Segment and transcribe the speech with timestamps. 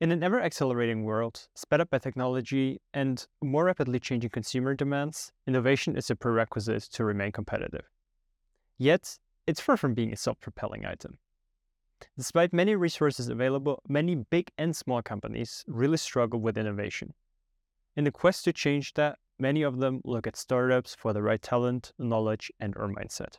[0.00, 5.30] In an ever accelerating world, sped up by technology and more rapidly changing consumer demands,
[5.46, 7.88] innovation is a prerequisite to remain competitive.
[8.76, 11.18] Yet, it's far from being a self propelling item.
[12.18, 17.14] Despite many resources available, many big and small companies really struggle with innovation.
[17.94, 21.40] In the quest to change that, many of them look at startups for the right
[21.40, 23.38] talent, knowledge, and or mindset.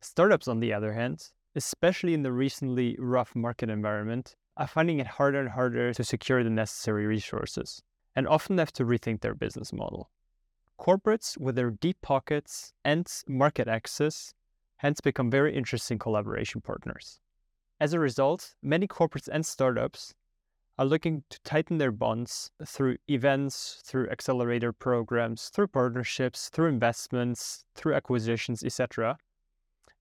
[0.00, 5.06] Startups, on the other hand, especially in the recently rough market environment, are finding it
[5.06, 7.82] harder and harder to secure the necessary resources
[8.16, 10.10] and often have to rethink their business model.
[10.78, 14.34] Corporates, with their deep pockets and market access,
[14.78, 17.20] hence become very interesting collaboration partners.
[17.80, 20.14] As a result, many corporates and startups
[20.78, 27.64] are looking to tighten their bonds through events, through accelerator programs, through partnerships, through investments,
[27.74, 29.18] through acquisitions, etc.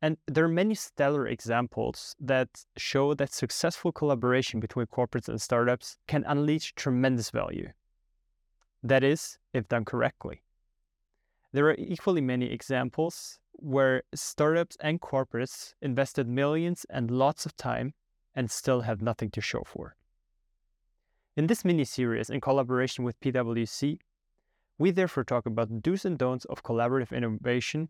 [0.01, 5.97] And there are many stellar examples that show that successful collaboration between corporates and startups
[6.07, 7.69] can unleash tremendous value.
[8.83, 10.43] That is, if done correctly.
[11.51, 17.93] There are equally many examples where startups and corporates invested millions and lots of time
[18.35, 19.95] and still have nothing to show for.
[21.35, 23.97] In this mini series, in collaboration with PwC,
[24.77, 27.89] we therefore talk about the do's and don'ts of collaborative innovation,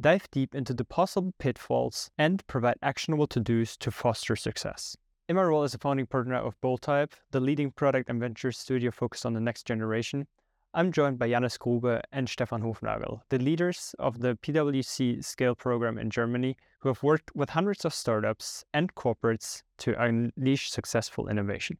[0.00, 4.96] dive deep into the possible pitfalls, and provide actionable to dos to foster success.
[5.28, 8.90] In my role as a founding partner of Boldheart, the leading product and venture studio
[8.90, 10.26] focused on the next generation,
[10.72, 15.98] I'm joined by Jannis Grube and Stephan Hofnagel, the leaders of the PwC Scale program
[15.98, 21.78] in Germany, who have worked with hundreds of startups and corporates to unleash successful innovation.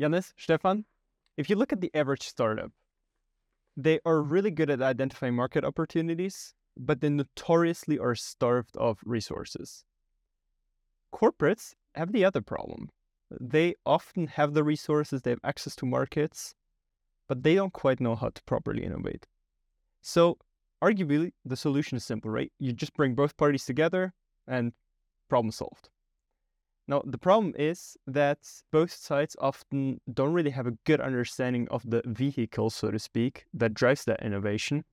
[0.00, 0.84] Jannis, Stephan,
[1.36, 2.72] if you look at the average startup,
[3.76, 9.84] they are really good at identifying market opportunities, but they notoriously are starved of resources.
[11.12, 12.90] Corporates have the other problem.
[13.40, 16.54] They often have the resources, they have access to markets,
[17.28, 19.26] but they don't quite know how to properly innovate.
[20.00, 20.38] So,
[20.82, 22.52] arguably, the solution is simple, right?
[22.58, 24.14] You just bring both parties together
[24.46, 24.72] and
[25.28, 25.90] problem solved.
[26.86, 28.38] Now, the problem is that
[28.72, 33.44] both sides often don't really have a good understanding of the vehicle, so to speak,
[33.52, 34.84] that drives that innovation.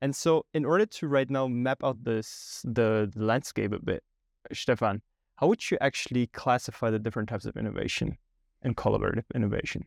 [0.00, 4.04] And so, in order to right now map out this the, landscape a bit,
[4.52, 5.02] Stephan,
[5.36, 8.16] how would you actually classify the different types of innovation
[8.62, 9.86] and collaborative innovation?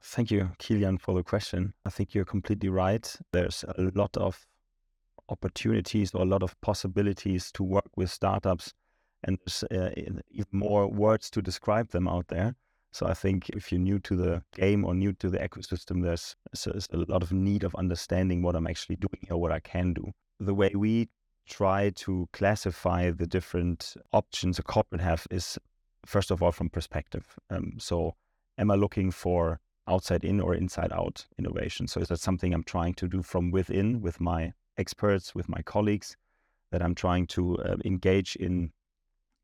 [0.00, 1.74] Thank you, Kilian, for the question.
[1.84, 3.12] I think you're completely right.
[3.32, 4.46] There's a lot of
[5.28, 8.72] opportunities or a lot of possibilities to work with startups,
[9.24, 9.90] and there's uh,
[10.30, 12.54] even more words to describe them out there.
[12.98, 16.34] So I think if you're new to the game or new to the ecosystem, there's,
[16.64, 19.94] there's a lot of need of understanding what I'm actually doing or what I can
[19.94, 20.10] do.
[20.40, 21.08] The way we
[21.48, 25.56] try to classify the different options a corporate have is
[26.06, 27.38] first of all from perspective.
[27.50, 28.16] Um, so
[28.58, 31.86] am I looking for outside in or inside out innovation.
[31.86, 35.62] So is that something I'm trying to do from within with my experts, with my
[35.62, 36.16] colleagues,
[36.72, 38.72] that I'm trying to uh, engage in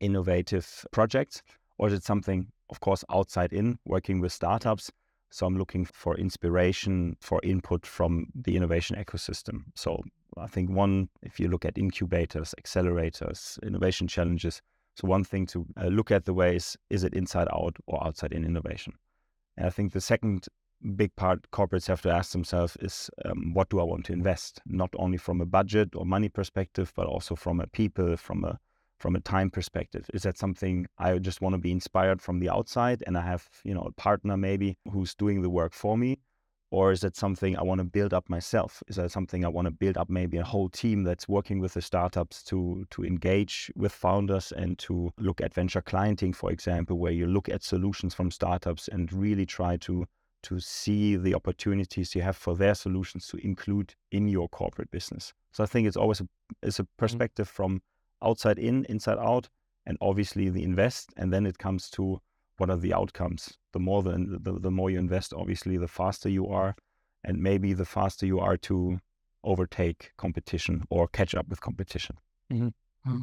[0.01, 1.41] innovative projects?
[1.79, 4.91] Or is it something, of course, outside in, working with startups?
[5.31, 9.65] So I'm looking for inspiration, for input from the innovation ecosystem.
[9.75, 10.03] So
[10.39, 14.63] I think one, if you look at incubators, accelerators, innovation challenges,
[14.97, 18.33] so one thing to uh, look at the ways is it inside out or outside
[18.33, 18.93] in innovation?
[19.57, 20.47] And I think the second
[20.97, 24.61] big part corporates have to ask themselves is um, what do I want to invest?
[24.67, 28.59] Not only from a budget or money perspective, but also from a people, from a
[28.99, 30.09] from a time perspective.
[30.15, 33.49] Is that something I just want to be inspired from the outside and I have,
[33.65, 36.19] you know, a partner maybe who's doing the work for me?
[36.71, 38.83] Or is that something I want to build up myself?
[38.89, 41.75] Is that something I want to build up maybe a whole team that's working with
[41.75, 46.99] the startups to to engage with founders and to look at venture clienting, for example,
[46.99, 50.05] where you look at solutions from startups and really try to
[50.45, 55.33] to see the opportunities you have for their solutions to include in your corporate business.
[55.53, 56.29] So I think it's always a,
[56.63, 56.97] it's a mm-hmm.
[56.99, 57.57] perspective mm-hmm.
[57.57, 57.83] from
[58.25, 59.49] outside in, inside out,
[59.87, 62.21] and obviously the invest, and then it comes to
[62.57, 63.59] what are the outcomes?
[63.73, 66.75] The more the, the, the more you invest, obviously, the faster you are,
[67.25, 69.01] and maybe the faster you are to
[69.43, 72.17] overtake competition or catch up with competition.
[72.53, 72.69] Mm-hmm.
[73.11, 73.23] Mm-hmm.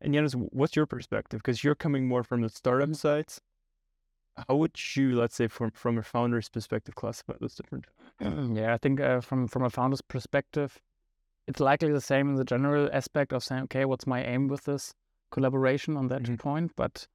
[0.00, 1.40] And Jannis, what's your perspective?
[1.40, 2.94] Because you're coming more from the startup mm-hmm.
[2.94, 3.26] side.
[4.48, 7.86] How would you, let's say, from from a founder's perspective, classify those different?
[8.56, 10.80] Yeah, I think uh, from from a founder's perspective,
[11.46, 14.64] it's likely the same in the general aspect of saying, okay, what's my aim with
[14.64, 14.94] this
[15.30, 16.36] collaboration on that mm-hmm.
[16.36, 16.72] point?
[16.76, 17.06] But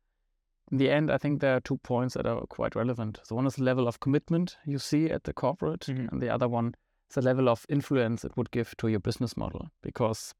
[0.71, 3.19] in the end, I think there are two points that are quite relevant.
[3.23, 6.09] So one is the level of commitment you see at the corporate, mm-hmm.
[6.09, 6.75] and the other one
[7.09, 9.69] is the level of influence it would give to your business model.
[9.81, 10.33] Because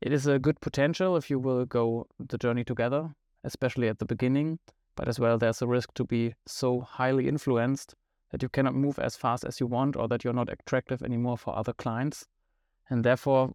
[0.00, 3.10] it is a good potential if you will go the journey together,
[3.44, 4.58] especially at the beginning,
[4.94, 7.94] but as well there's a risk to be so highly influenced
[8.30, 11.38] that you cannot move as fast as you want or that you're not attractive anymore
[11.38, 12.26] for other clients
[12.90, 13.52] and therefore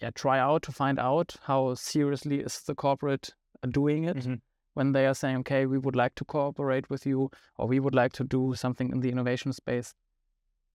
[0.00, 3.30] yeah try out to find out how seriously is the corporate
[3.70, 4.34] doing it mm-hmm.
[4.74, 7.94] when they are saying okay we would like to cooperate with you or we would
[7.94, 9.94] like to do something in the innovation space.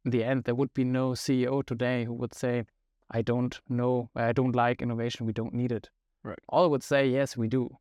[0.03, 2.65] In the end there would be no ceo today who would say
[3.11, 5.89] i don't know i don't like innovation we don't need it.
[6.23, 6.39] Right.
[6.49, 7.77] All would say yes we do.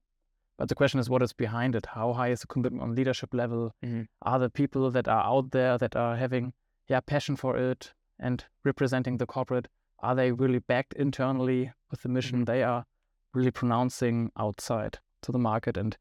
[0.56, 1.86] But the question is what is behind it?
[1.86, 3.74] How high is the commitment on leadership level?
[3.84, 4.02] Mm-hmm.
[4.22, 6.52] are the people that are out there that are having
[6.88, 9.68] yeah passion for it and representing the corporate
[10.00, 12.44] are they really backed internally with the mission mm-hmm.
[12.44, 12.84] they are
[13.32, 15.96] really pronouncing outside to the market and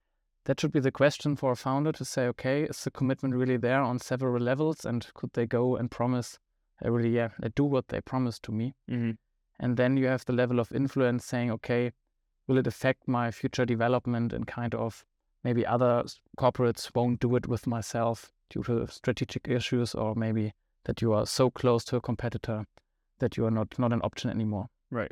[0.46, 3.58] that should be the question for a founder to say okay is the commitment really
[3.58, 6.40] there on several levels and could they go and promise
[6.84, 9.12] uh, really yeah do what they promised to me mm-hmm.
[9.60, 11.92] and then you have the level of influence saying okay
[12.48, 15.06] will it affect my future development and kind of
[15.44, 16.04] maybe other
[16.38, 20.54] corporates won't do it with myself due to strategic issues or maybe
[20.86, 22.66] that you are so close to a competitor
[23.24, 24.68] that you are not not an option anymore.
[24.92, 25.12] Right.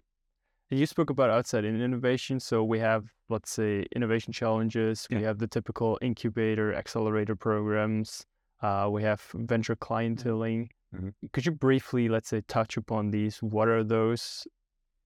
[0.69, 2.40] You spoke about outside in innovation.
[2.40, 5.06] So we have, let's say, innovation challenges.
[5.10, 5.18] Yeah.
[5.18, 8.25] We have the typical incubator, accelerator programs.
[8.62, 10.69] Uh, we have venture clienteling.
[10.96, 11.10] Mm-hmm.
[11.34, 13.38] Could you briefly, let's say, touch upon these?
[13.40, 14.48] What are those,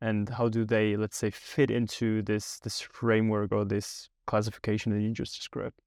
[0.01, 5.01] and how do they, let's say, fit into this this framework or this classification that
[5.01, 5.79] you just described?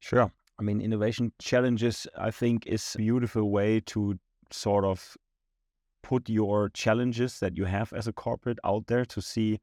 [0.00, 0.30] Sure.
[0.58, 4.18] I mean, innovation challenges, I think, is a beautiful way to
[4.50, 5.16] sort of
[6.08, 9.58] put your challenges that you have as a corporate out there to see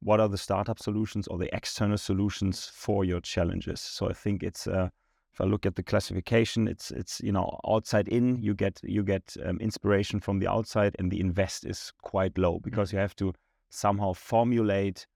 [0.00, 3.80] what are the startup solutions or the external solutions for your challenges.
[3.80, 4.90] So I think it's uh,
[5.32, 9.02] if I look at the classification, it's it's you know outside in you get you
[9.02, 12.98] get um, inspiration from the outside, and the invest is quite low because mm-hmm.
[12.98, 13.32] you have to
[13.70, 15.06] somehow formulate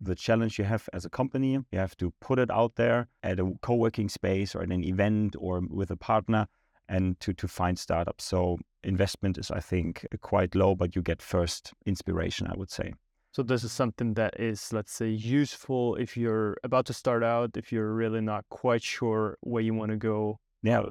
[0.00, 1.52] the challenge you have as a company.
[1.72, 5.36] You have to put it out there at a co-working space or at an event
[5.38, 6.48] or with a partner
[6.92, 8.24] and to to find startups.
[8.24, 12.92] So investment is, I think, quite low, but you get first inspiration, I would say.
[13.32, 17.56] So this is something that is, let's say, useful if you're about to start out,
[17.56, 20.38] if you're really not quite sure where you want to go.
[20.62, 20.82] Yeah.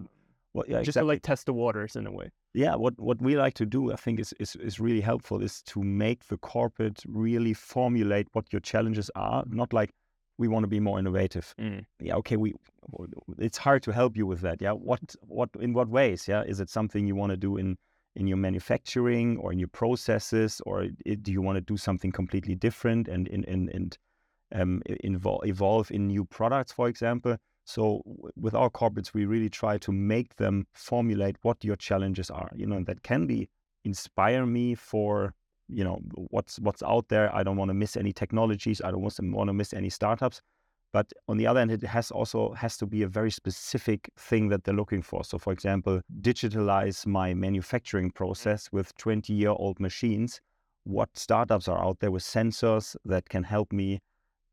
[0.53, 1.01] Well, yeah, just exactly.
[1.01, 2.31] to like test the waters in a way.
[2.53, 5.61] Yeah, what what we like to do, I think, is, is is really helpful is
[5.73, 9.43] to make the corporate really formulate what your challenges are.
[9.47, 9.91] Not like
[10.41, 11.53] we want to be more innovative.
[11.59, 11.85] Mm.
[11.99, 12.53] Yeah, okay, we
[13.37, 14.57] it's hard to help you with that.
[14.59, 16.27] Yeah, what what in what ways?
[16.27, 17.77] Yeah, is it something you want to do in
[18.15, 22.11] in your manufacturing or in your processes, or it, do you want to do something
[22.11, 23.97] completely different and in and and
[24.53, 27.37] um, involve, evolve in new products, for example?
[27.63, 28.01] So
[28.35, 32.49] with our corporates, we really try to make them formulate what your challenges are.
[32.55, 33.47] You know, that can be
[33.85, 35.33] inspire me for
[35.71, 37.33] you know what's what's out there.
[37.35, 38.81] I don't want to miss any technologies.
[38.83, 40.41] I don't want to miss any startups.
[40.93, 44.49] But on the other hand, it has also has to be a very specific thing
[44.49, 45.23] that they're looking for.
[45.23, 48.23] So, for example, digitalize my manufacturing mm-hmm.
[48.23, 50.41] process with 20 year old machines.
[50.83, 53.99] What startups are out there with sensors that can help me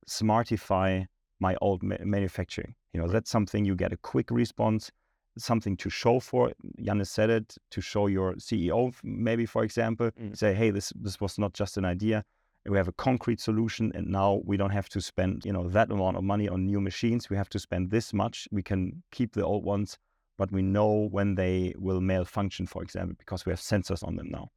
[0.09, 1.06] smartify
[1.41, 2.75] my old ma- manufacturing?
[2.93, 4.93] You know, that's something you get a quick response,
[5.38, 6.52] something to show for.
[6.81, 10.37] Jannis said it to show your CEO, maybe for example, mm.
[10.37, 12.25] say, hey, this this was not just an idea.
[12.67, 15.90] We have a concrete solution and now we don't have to spend you know that
[15.90, 17.31] amount of money on new machines.
[17.31, 18.49] We have to spend this much.
[18.50, 19.99] We can keep the old ones
[20.38, 24.29] but we know when they will malfunction for example because we have sensors on them
[24.31, 24.51] now.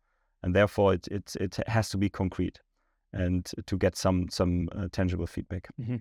[0.43, 2.59] And therefore it it, it has to be concrete
[3.13, 5.67] and to get some some uh, tangible feedback.
[5.79, 5.97] Mm-hmm.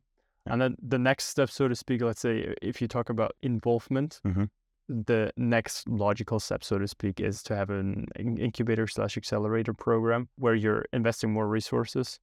[0.47, 4.21] and then the next step so to speak let's say if you talk about involvement
[4.27, 4.45] mm-hmm
[4.91, 10.29] the next logical step, so to speak, is to have an incubator slash accelerator program
[10.37, 12.19] where you're investing more resources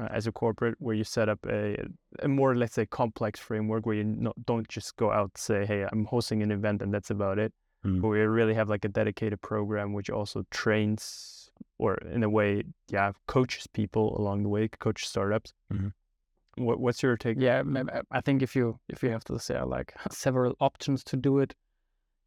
[0.00, 1.76] uh, as a corporate, where you set up a,
[2.22, 5.64] a more, let's say, complex framework where you not, don't just go out and say,
[5.64, 7.52] hey, I'm hosting an event and that's about it.
[7.86, 8.00] Mm.
[8.00, 12.64] But we really have like a dedicated program which also trains or in a way,
[12.88, 15.52] yeah, coaches people along the way, coach startups.
[15.72, 16.64] Mm-hmm.
[16.64, 17.36] What, what's your take?
[17.38, 17.62] Yeah,
[18.10, 21.54] I think if you if you have to say like several options to do it,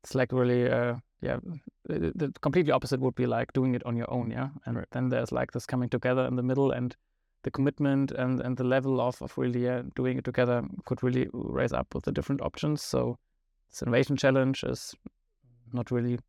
[0.03, 1.37] it's like really uh yeah
[1.85, 4.49] the, the, completely opposite would be like doing it on your own yeah?
[4.65, 4.87] And right.
[4.91, 6.95] then there's like this coming together in the middle and
[7.43, 11.27] the commitment and and the level of of really uh, doing it together could really
[11.33, 12.81] raise up with the different options.
[12.81, 13.17] So
[13.69, 14.93] this innovation challenge is
[15.73, 16.19] not really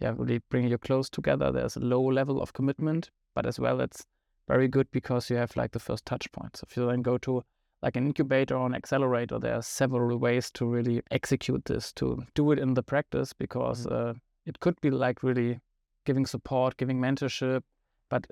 [0.00, 1.52] yeah really bringing you close together.
[1.52, 4.06] There's a low level of commitment but as well it's
[4.48, 6.62] very good because you have like the first touch points.
[6.62, 7.44] If you then go to
[7.84, 12.06] like an incubator or an accelerator, there are several ways to really execute this, to
[12.34, 14.10] do it in the practice, because mm-hmm.
[14.10, 14.12] uh,
[14.46, 15.60] it could be like really
[16.06, 17.62] giving support, giving mentorship,
[18.08, 18.26] but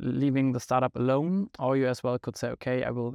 [0.00, 1.48] leaving the startup alone.
[1.58, 3.14] Or you as well could say, okay, I will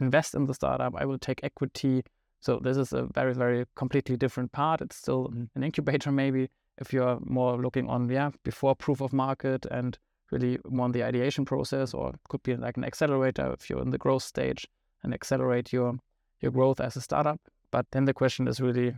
[0.00, 2.02] invest in the startup, I will take equity
[2.42, 4.80] So this is a very, very completely different part.
[4.80, 5.44] It's still Mm-hmm.
[5.54, 6.48] an incubator, maybe
[6.78, 9.98] if you're more looking on, yeah, before proof of market and
[10.32, 13.90] really want the ideation process, or it could be like an accelerator if you're in
[13.90, 14.66] the growth stage
[15.02, 15.98] and accelerate your
[16.40, 17.40] your growth as a startup.
[17.70, 18.94] But then the question is really,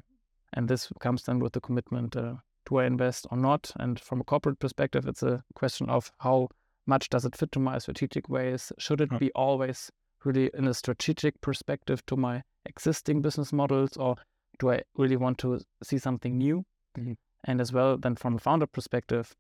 [0.53, 2.35] and this comes then with the commitment: uh,
[2.67, 3.73] do I invest or not?
[3.79, 6.49] And from a corporate perspective, it's a question of how
[6.87, 8.73] much does it fit to my strategic ways?
[8.79, 9.91] Should it be always
[10.25, 14.17] really in a strategic perspective to my existing business models, or
[14.59, 16.65] do I really want to see something new?
[16.97, 17.17] Mhm.
[17.45, 19.35] And as well, then from a founder perspective,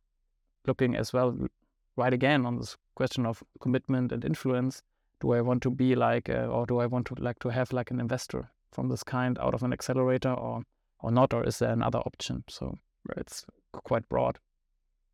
[0.66, 1.48] looking as well,
[1.96, 4.82] right again on this question of commitment and influence.
[5.24, 7.72] Do I want to be like, uh, or do I want to like to have
[7.72, 10.64] like an investor from this kind out of an accelerator, or
[11.00, 12.44] or not, or is there another option?
[12.46, 12.74] So
[13.16, 14.38] it's quite broad.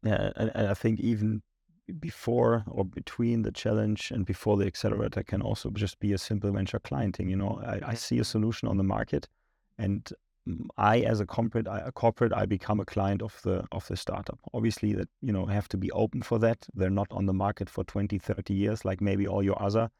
[0.03, 1.43] Yeah, and, and I think even
[2.01, 6.51] before or between the challenge and before the accelerator can also just be a simple
[6.51, 7.31] venture clienting.
[7.31, 9.29] You know, I, I see a solution on the market,
[9.79, 10.13] and
[10.77, 13.97] I, as a corporate, I, a corporate, I become a client of the of the
[13.97, 14.39] startup.
[14.55, 16.67] Obviously, that you know have to be open for that.
[16.75, 19.91] They're not on the market for 20, 30 years like maybe all your other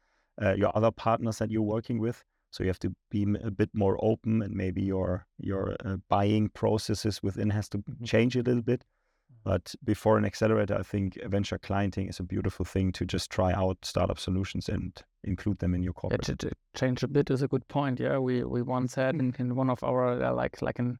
[0.41, 2.23] uh, your other partners that you're working with.
[2.51, 6.49] So you have to be a bit more open, and maybe your your uh, buying
[6.49, 8.83] processes within has to change a little bit.
[9.43, 13.53] But before an accelerator, I think venture clienting is a beautiful thing to just try
[13.53, 16.23] out startup solutions and include them in your Yeah, corporate.
[16.23, 17.99] to, to change a bit is a good point.
[17.99, 20.97] Yeah, we we once had in, in one of our uh, like like an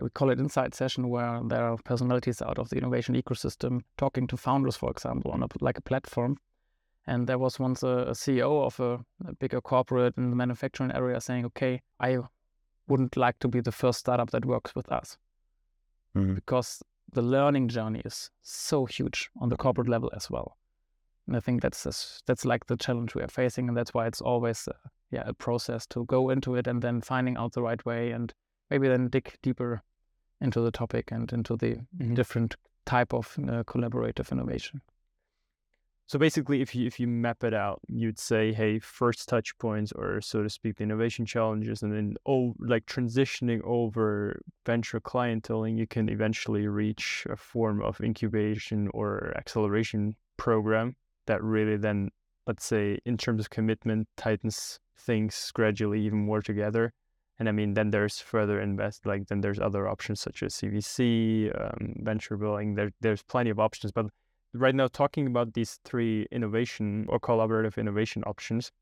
[0.00, 4.26] we call it inside session where there are personalities out of the innovation ecosystem talking
[4.28, 6.36] to founders, for example, on a like a platform.
[7.06, 10.92] And there was once a, a CEO of a, a bigger corporate in the manufacturing
[10.92, 12.18] area saying, "Okay, I
[12.88, 15.18] wouldn't like to be the first startup that works with us
[16.14, 16.34] Mhm.
[16.34, 20.56] because the learning journey is so huge on the corporate level as well."
[21.30, 24.08] And I think that's that's, that's like the challenge we are facing, and that's why
[24.08, 24.72] it's always uh,
[25.12, 28.34] yeah a process to go into it and then finding out the right way and
[28.68, 29.80] maybe then dig deeper
[30.40, 32.16] into the topic and into the Mhm.
[32.16, 34.80] different type of uh, collaborative innovation.
[36.06, 39.92] So basically, if you if you map it out, you'd say, hey, first touch points,
[39.92, 45.78] or so to speak, the innovation challenges, and then oh, like transitioning over venture clienteling,
[45.78, 50.96] you can eventually reach a form of incubation or acceleration program
[51.26, 52.10] that really then,
[52.46, 56.92] let's say, in terms of commitment, tightens things gradually even more together.
[57.38, 61.50] And I mean, then there's further invest, like then there's other options such as CVC,
[61.58, 62.74] um, venture building.
[62.74, 64.06] There, there's plenty of options, but
[64.52, 68.72] right now talking about these three innovation or collaborative innovation options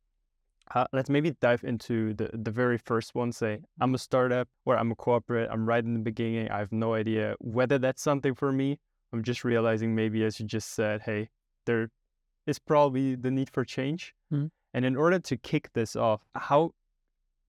[0.75, 4.77] uh, let's maybe dive into the, the very first one say i'm a startup or
[4.77, 8.35] i'm a corporate i'm right in the beginning i have no idea whether that's something
[8.35, 8.79] for me
[9.13, 11.29] i'm just realizing maybe as you just said hey
[11.67, 11.91] there
[12.49, 14.51] is probably the need for change Mhm.
[14.75, 16.61] and in order to kick this off how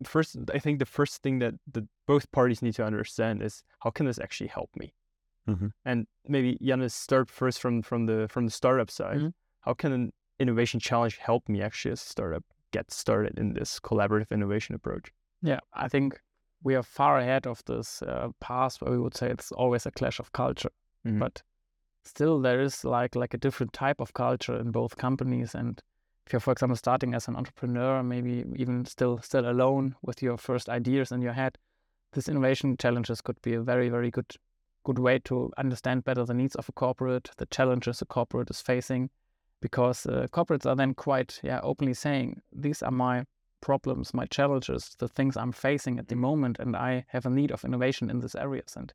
[0.04, 3.90] first i think the first thing that the both parties need to understand is how
[3.92, 4.94] can this actually help me
[5.48, 5.72] Mhm.
[5.86, 9.20] and maybe Jannis start first from from the from the startup side.
[9.22, 9.34] Mhm.
[9.66, 13.80] How can an innovation challenge help me actually as a startup get started in this
[13.80, 15.12] collaborative innovation approach?
[15.42, 16.22] Yeah, I think
[16.62, 19.92] we are far ahead of this uh, past where we would say it's always a
[19.92, 20.72] clash of culture,
[21.04, 21.20] Mhm.
[21.20, 21.44] but
[22.04, 25.56] still there is like like a different type of culture in both companies.
[25.56, 25.82] And
[26.26, 30.38] if you're, for example, starting as an entrepreneur, maybe even still still alone with your
[30.38, 31.58] first ideas in your head,
[32.14, 34.36] this innovation challenges could be a very very good
[34.84, 38.62] good way to understand better the needs of a corporate, the challenges a corporate is
[38.62, 39.10] facing,
[39.62, 43.26] because uh, corporates are then quite yeah openly saying these are my
[43.62, 47.52] problems, my challenges, the things I'm facing at the moment, and I have a need
[47.52, 48.76] of innovation in these areas.
[48.76, 48.94] And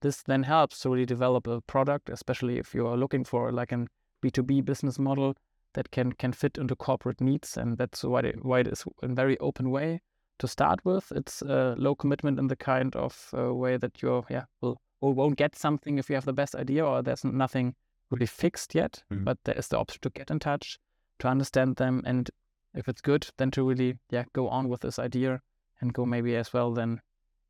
[0.00, 3.72] this then helps to really develop a product, especially if you are looking for like
[3.72, 3.88] an
[4.22, 5.34] B2B business model
[5.74, 7.56] that can can fit into corporate needs.
[7.56, 10.00] And that's why it, why it is a very open way
[10.38, 11.12] to start with.
[11.12, 15.14] It's uh, low commitment in the kind of uh, way that you're yeah will or
[15.14, 17.74] won't get something if you have the best idea or there's nothing
[18.10, 19.02] really fixed yet.
[19.10, 19.24] Mhm.
[19.24, 20.78] But there is the option to get in touch,
[21.20, 22.30] to understand them, and
[22.74, 25.40] if it's good, then to really yeah go on with this idea
[25.80, 27.00] and go maybe as well then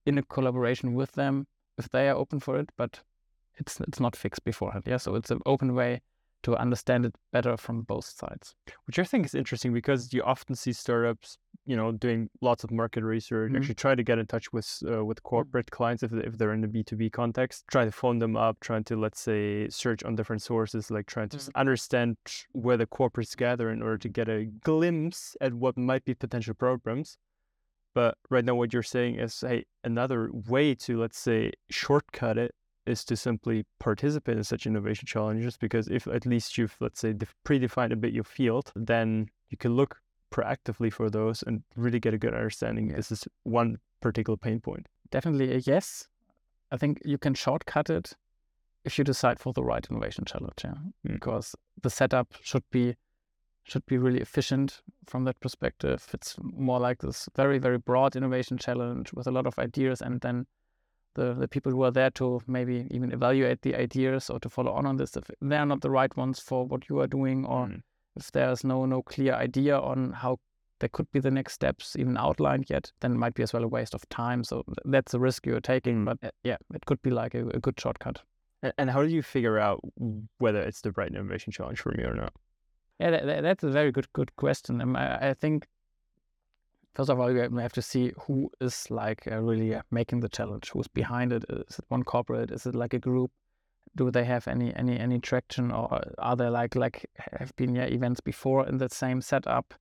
[0.07, 1.47] in a collaboration with them
[1.81, 2.69] if they are open for it.
[2.77, 2.93] But
[3.61, 4.85] it's it's not fixed beforehand.
[4.87, 6.01] Yeah, so it's an open way
[6.43, 8.55] to understand it better from both sides.
[8.87, 12.71] Which I think is interesting because you often see startups, you know, doing lots of
[12.71, 13.57] market research, Mhm.
[13.59, 16.63] actually try to get in touch with uh, with corporate clients if, if they're in
[16.63, 20.41] the B2B context, try to phone them up, trying to, let's say, search on different
[20.41, 22.17] sources, like trying to s- understand
[22.53, 26.55] where the corporates gather in order to get a glimpse at what might be potential
[26.55, 27.19] problems.
[27.95, 32.55] But right now, what you're saying is, hey, another way to, let's say, shortcut it
[32.87, 37.13] is to simply participate in such innovation challenges because if at least you've let's say
[37.13, 40.01] def- predefined a bit your field then you can look
[40.33, 42.97] proactively for those and really get a good understanding Yeah.
[42.97, 44.87] this is one particular pain point?
[45.11, 46.09] Definitely a yes.
[46.73, 48.15] I think you can shortcut it
[48.85, 50.75] if you decide for the right innovation challenge, yeah.
[51.07, 51.15] Mm.
[51.15, 52.95] Because the setup should be
[53.65, 56.09] should be really efficient from that perspective.
[56.13, 60.21] It's more like this very, very broad innovation challenge with a lot of ideas and
[60.21, 60.47] then
[61.15, 64.73] the, the people who are there to maybe even evaluate the ideas or to follow
[64.73, 67.45] on on this if they are not the right ones for what you are doing
[67.45, 67.83] or Mm.
[68.17, 70.39] if there's no no clear idea on how
[70.79, 73.65] there could be the next steps even outlined yet then it might be as well
[73.65, 76.05] a waste of time so that's a risk you're taking Mm.
[76.05, 78.23] but uh, yeah it could be like a, a good shortcut
[78.79, 79.81] And how do you figure out
[80.39, 82.33] whether it's the right innovation challenge for me or not?
[83.01, 84.81] Yeah that, that- that's a very good good question.
[84.81, 85.67] Um, I, I think
[86.95, 90.29] first of all we have to see who is like uh, really uh, making the
[90.29, 91.45] challenge who's behind it.
[91.49, 92.51] Is it one corporate?
[92.51, 93.31] Is it like a group?
[93.97, 97.07] Do they have any any any traction or are there like like
[97.41, 99.75] have been yeah, events before in that same setup?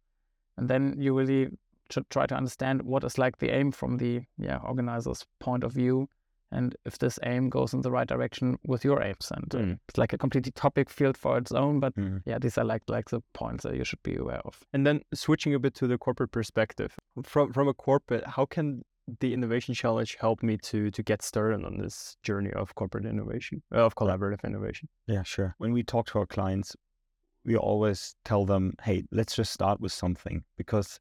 [0.58, 1.50] And then you really
[1.90, 5.74] should try to understand what is like the aim from the yeah organizer's point of
[5.74, 6.08] view
[6.52, 9.80] and if this aim goes in the right direction with your aims and Mm.
[9.88, 12.22] it's like a completely topic field for its own but Mhm.
[12.26, 15.02] yeah these are like like the points that you should be aware of And then
[15.14, 18.84] switching a bit to the corporate perspective, from from a corporate, how can
[19.20, 23.62] the innovation challenge help me to to get started on this journey of corporate innovation,
[23.74, 24.88] uh, of collaborative innovation?
[25.08, 25.56] Yeah, sure.
[25.58, 26.76] When we talk to our clients,
[27.46, 31.00] we always tell them, hey, let's just start with something because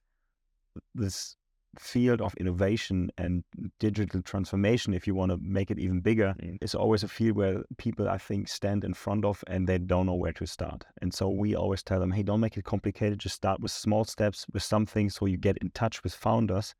[0.94, 1.36] this
[1.80, 3.44] field of innovation and
[3.78, 6.58] digital transformation, if you want to make it even bigger, Mm.
[6.62, 10.06] is always a field where people, I think, stand in front of and they don't
[10.06, 10.84] know where to start.
[11.02, 13.18] And so we always tell them, hey, don't make it complicated.
[13.18, 16.74] Just start with small steps, with something so you get in touch with founders.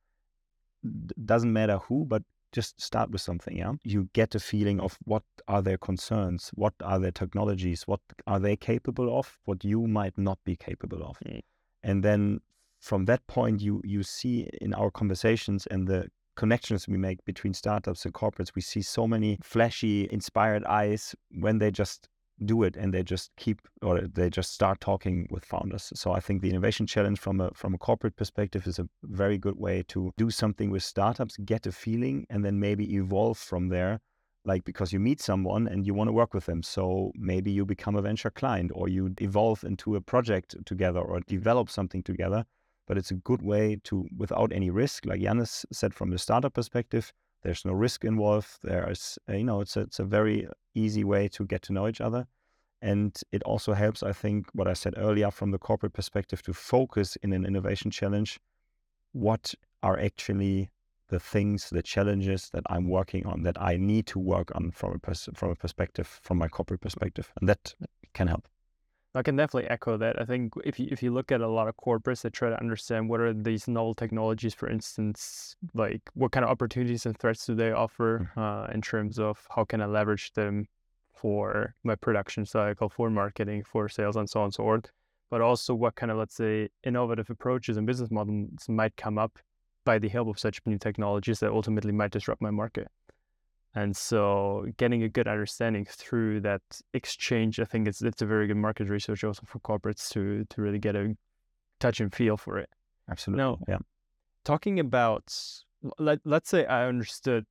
[0.83, 4.99] D- doesn't matter who, but just start with something yeah you get a feeling of
[5.05, 9.87] what are their concerns what are their technologies what are they capable of what you
[9.87, 11.43] might not be capable of Mm.
[11.83, 12.41] and then
[12.81, 17.53] from that point you you see in our conversations and the connections we make between
[17.53, 22.09] startups and corporates we see so many flashy inspired eyes when they just
[22.45, 25.93] do it and they just keep or they just start talking with founders.
[25.95, 29.39] So i think the innovation challenge from a from a corporate perspective is a very
[29.39, 33.69] good way to do something with startups get a feeling and then maybe evolve from
[33.69, 34.01] there.
[34.45, 36.63] Like because you meet someone and you want to work with them.
[36.63, 41.21] So maybe you become a venture client or you evolve into a project together or
[41.27, 42.45] develop something together
[42.89, 46.55] but it's a good way to without any risk like Jannis said from the startup
[46.55, 51.05] perspective there's no risk involved there's uh, you know it's a, it's a very easy
[51.05, 52.27] way to get to know each other.
[52.81, 56.53] And it also helps i think what i said earlier from the corporate perspective to
[56.53, 58.39] focus in an innovation challenge.
[59.13, 60.71] What are actually
[61.09, 64.93] the things the challenges that i'm working on that i need to work on from
[64.93, 67.33] a pers- from a perspective from my corporate perspective?
[67.41, 67.75] And that
[68.15, 68.49] can help
[69.15, 70.21] I can definitely echo that.
[70.21, 72.61] I think if you if you look at a lot of corporates that try to
[72.61, 77.47] understand what are these novel technologies, for instance, like what kind of opportunities and threats
[77.47, 80.67] do they offer uh, in terms of how can I leverage them
[81.15, 84.91] for my production cycle, for marketing, for sales, and so on and so forth.
[85.31, 89.39] But also what kind of let's say innovative approaches and business models might come up
[89.85, 92.89] by the help of such new technologies that ultimately might disrupt my market.
[93.79, 96.63] And so getting a good understanding through that
[97.01, 100.63] exchange, I think it's it's a very good market research also for corporates to to
[100.65, 101.17] really get a
[101.79, 102.71] touch and feel for it.
[103.09, 103.59] absolutely No.
[103.69, 103.79] yeah
[104.45, 105.27] Talking about
[105.99, 107.45] let let's say I understood,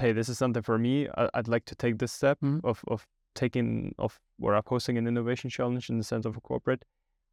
[0.00, 1.08] hey, this is something for me.
[1.20, 2.60] I, I'd like to take this step Mhm.
[2.64, 6.82] of of taking of or posting an innovation challenge in the sense of a corporate.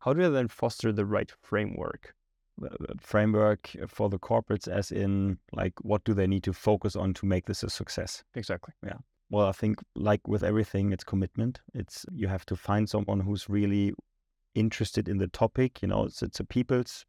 [0.04, 2.16] How do I then foster the right framework?
[3.00, 7.26] Framework for the corporates as in like what do they need to focus on to
[7.26, 8.74] make this a success Exactly.
[8.86, 8.98] Yeah.
[9.32, 11.62] Well, I think like with everything, it's commitment.
[11.74, 13.94] It's you have to find someone who's really
[14.56, 15.82] interested in the topic.
[15.82, 17.06] You know, it's it's a people's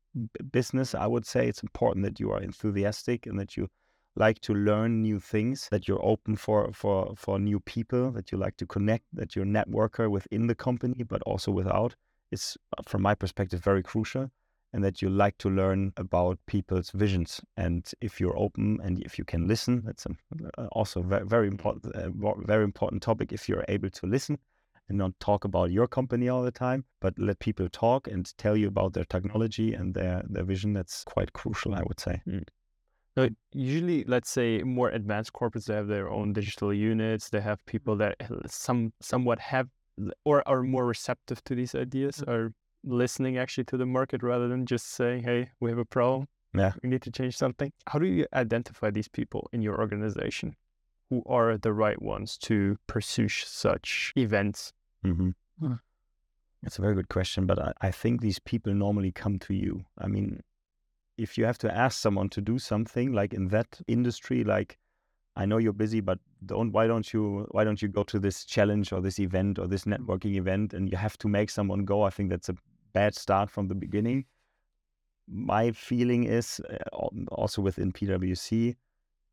[0.53, 0.95] business.
[0.95, 3.69] I would say it's important that you are enthusiastic and that you
[4.15, 5.69] like to learn new things.
[5.73, 8.13] That you're open for for for new people.
[8.13, 9.05] That you like to connect.
[9.13, 11.97] That you're a networker within the company, but also without.
[12.31, 14.31] Is uh, from my perspective very crucial.
[14.73, 17.41] And that you like to learn about people's visions.
[17.57, 20.15] And if you're open and if you can listen, that's a
[20.59, 22.09] uh, also very very important uh,
[22.47, 24.39] very important topic if you're able to listen
[24.89, 28.57] and not talk about your company all the time but let people talk and tell
[28.57, 32.21] you about their technology and their their vision that's quite crucial i would say
[33.15, 37.29] No, usually, let's say more advanced corporates, they have their own digital units.
[37.29, 39.69] They have people that some somewhat have
[40.25, 44.67] or are more receptive to these ideas, are listening actually to the market rather than
[44.67, 46.29] just saying, "Hey, we have a problem.
[46.55, 46.73] Yeah.
[46.83, 50.57] we need to change something." How do you identify these people in your organization
[51.11, 54.73] who are the right ones to pursue sh- such events?
[55.05, 55.31] mm-hmm.
[55.59, 55.75] Hmm.
[56.63, 59.85] that's a very good question but I, I think these people normally come to you
[59.99, 60.43] i mean
[61.19, 64.79] if you have to ask someone to do something like in that industry, like
[65.37, 68.45] I know you're busy, but don't why don't you why don't you go to this
[68.45, 72.03] challenge or this event or this networking event and you have to make someone go?
[72.03, 72.57] I think that's a
[72.93, 74.27] bad start from the beginning.
[75.29, 78.77] My feeling is uh, also within PwC,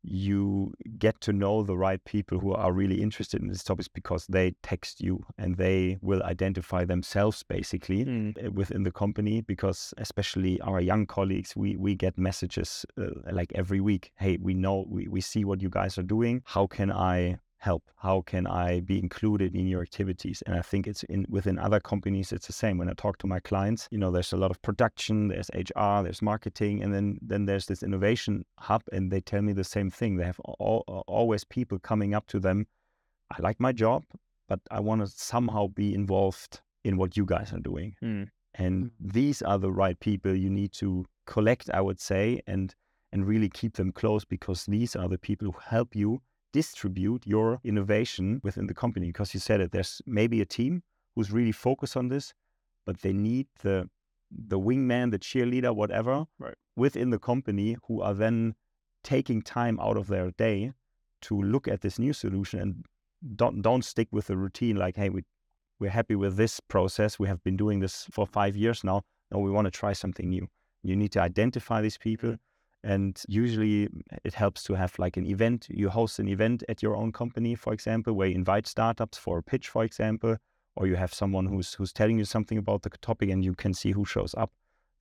[0.02, 4.26] you get to know the right people who are really interested in these topics because
[4.28, 8.52] they text you and they will identify themselves basically mm.
[8.54, 13.80] within the company because especially our young colleagues we we get messages uh, like every
[13.80, 17.38] week hey we know we, we see what you guys are doing how can i
[17.60, 17.84] help?
[17.96, 20.42] How can I be included in your activities?
[20.46, 22.78] And I think it's in within other companies, it's the same.
[22.78, 26.02] When I talk to my clients, you know, there's a lot of production, there's HR,
[26.02, 29.90] there's marketing, and then then there's this innovation hub, and they tell me the same
[29.90, 30.16] thing.
[30.16, 32.66] They have all, always people coming up to them.
[33.30, 34.04] I like my job,
[34.48, 37.94] but I want to somehow be involved in what you guys are doing.
[38.02, 38.28] Mm.
[38.54, 38.90] And mm.
[39.00, 42.74] these are the right people you need to collect, I would say, and
[43.12, 47.60] and really keep them close because these are the people who help you distribute your
[47.64, 50.82] innovation within the company because you said it there's maybe a team
[51.14, 52.34] who's really focused on this
[52.86, 53.88] but they need the
[54.30, 56.54] the wingman the cheerleader whatever right.
[56.76, 58.54] within the company who are then
[59.02, 60.72] taking time out of their day
[61.20, 62.84] to look at this new solution and
[63.36, 65.22] don't don't stick with the routine like hey we
[65.80, 67.18] we're happy with this process.
[67.18, 69.02] We have been doing this for 5 years now.
[69.32, 70.46] No we want to try something new.
[70.82, 72.42] You need to identify these people mm-hmm.
[72.82, 75.66] And usually mm, it helps to have like an event.
[75.68, 79.38] You host an event at your own company, for example, where you invite startups for
[79.38, 80.36] a pitch, for example,
[80.76, 83.74] or you have someone who's who's telling you something about the topic and you can
[83.74, 84.50] see who shows up.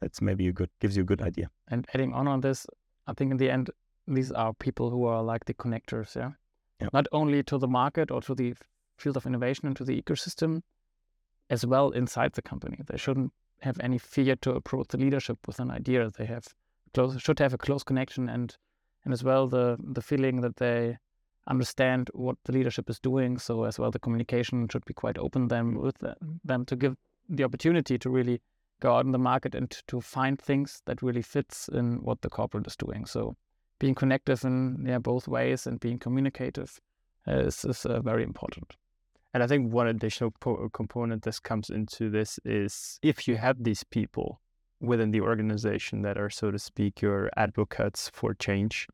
[0.02, 1.50] That's maybe a good gives you a good idea.
[1.68, 2.68] And adding on on this,
[3.08, 3.70] I think in the end,
[4.08, 6.32] these are people who are like the connectors, yeah.
[6.82, 6.94] Yep.
[6.94, 8.56] Not only to the market or to the
[8.98, 10.62] field of innovation and to the ecosystem,
[11.50, 12.80] as well inside the company.
[12.86, 16.10] They shouldn't have any fear to approach the leadership with an idea.
[16.10, 16.48] They have
[16.94, 18.58] close should have a close connection and
[19.04, 20.98] and as well the the feeling that they
[21.50, 23.38] understand what the leadership is doing.
[23.38, 25.98] So as well, the communication should be quite open them with
[26.44, 26.96] them to give
[27.28, 28.42] the opportunity to really
[28.80, 32.30] go out in the market and to find things that really fits in what the
[32.30, 33.06] corporate is doing.
[33.06, 33.36] So
[33.80, 36.80] being connective in yeah, both ways and being communicative
[37.28, 38.76] is, is uh, very important.
[39.34, 43.64] And I think one additional po- component that comes into this is if you have
[43.64, 44.40] these people
[44.82, 48.88] within the organization that are, so to speak, your advocates for change,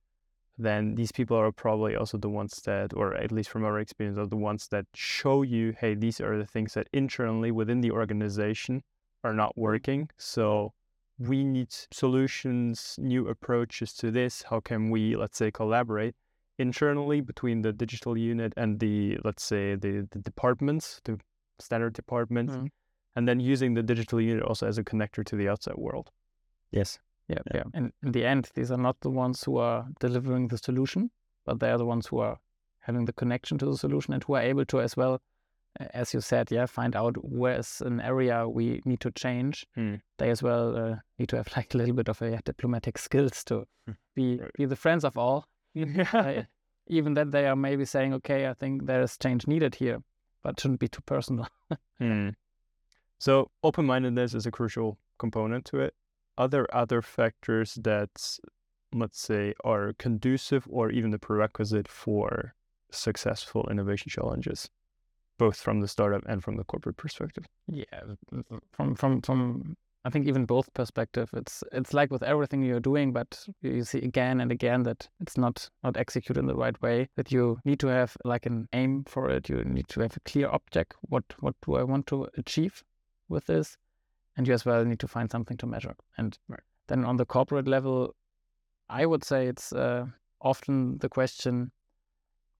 [0.57, 4.17] then these people are probably also the ones that, or at least from our experience,
[4.17, 7.91] are the ones that show you, hey, these are the things that internally within the
[7.91, 8.81] organization
[9.23, 9.61] are not mm-hmm.
[9.61, 10.09] working.
[10.17, 10.73] So
[11.19, 14.43] we need solutions, new approaches to this.
[14.43, 16.15] How can we, let's say, collaborate
[16.57, 21.19] internally between the digital unit and the, let's say, the, the departments, the
[21.59, 22.53] standard departments?
[22.53, 22.67] Mm-hmm
[23.15, 26.11] and then using the digital unit also as a connector to the outside world.
[26.71, 26.99] Yes.
[27.27, 27.63] Yeah, yeah.
[27.73, 31.09] And in the end, these are not the ones who are delivering the solution,
[31.45, 32.37] but they are the ones who are
[32.81, 35.19] having the connection to the solution and who are able to as well,
[35.79, 39.65] as you said, yeah, find out where is an area we need to change.
[39.73, 39.95] Hmm.
[40.17, 42.97] They as well uh, need to have like a little bit of a yeah, diplomatic
[42.97, 43.93] skills to hmm.
[44.13, 44.51] be right.
[44.53, 45.47] be the friends of all.
[46.13, 46.43] uh,
[46.87, 50.03] even that they are maybe saying, okay, I think there is change needed here,
[50.43, 51.47] but shouldn't be too personal.
[51.97, 52.29] hmm.
[53.19, 55.93] So open mindedness is a crucial component to it.
[56.37, 58.39] Are there other factors that,
[58.93, 62.53] let's say, are conducive or even the prerequisite for
[62.91, 64.69] successful innovation challenges,
[65.37, 67.45] both from the startup and from the corporate perspective?
[67.67, 68.01] Yeah,
[68.71, 71.29] from from from I think even both perspective.
[71.33, 75.37] It's it's like with everything you're doing, but you see again and again that it's
[75.37, 77.07] not not executed in the right way.
[77.15, 79.49] That you need to have like an aim for it.
[79.49, 80.95] You need to have a clear object.
[81.09, 82.83] What what do I want to achieve?
[83.29, 83.77] With this,
[84.37, 85.95] and you as well need to find something to measure.
[86.17, 86.59] And right.
[86.87, 88.15] then on the corporate level,
[88.89, 90.05] I would say it's uh,
[90.41, 91.71] often the question: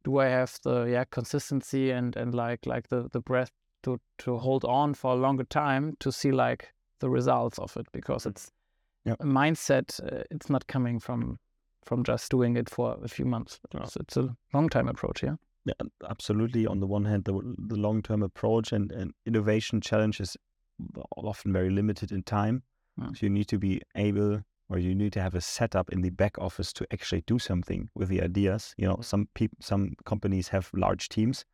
[0.04, 3.51] Do I have the yeah consistency and and like like the the breath
[3.84, 7.88] to to hold on for a longer time to see like the results of it
[7.91, 8.32] because mm.
[8.32, 8.51] it's
[9.06, 9.17] yep.
[9.19, 10.01] a mindset.
[10.04, 11.39] Uh, it's not coming from
[11.84, 13.60] from just doing it for a few months.
[13.75, 15.23] It's, it's a long time approach.
[15.23, 15.36] Yeah.
[15.65, 15.73] Yeah,
[16.08, 16.67] absolutely.
[16.67, 20.38] On the one hand, the, the long term approach and, and innovation challenges
[21.17, 22.63] often very limited in time.
[23.13, 26.09] So you need to be able or you need to have a setup in the
[26.09, 28.73] back office to actually do something with the ideas.
[28.77, 31.45] You know, some people, some companies have large teams,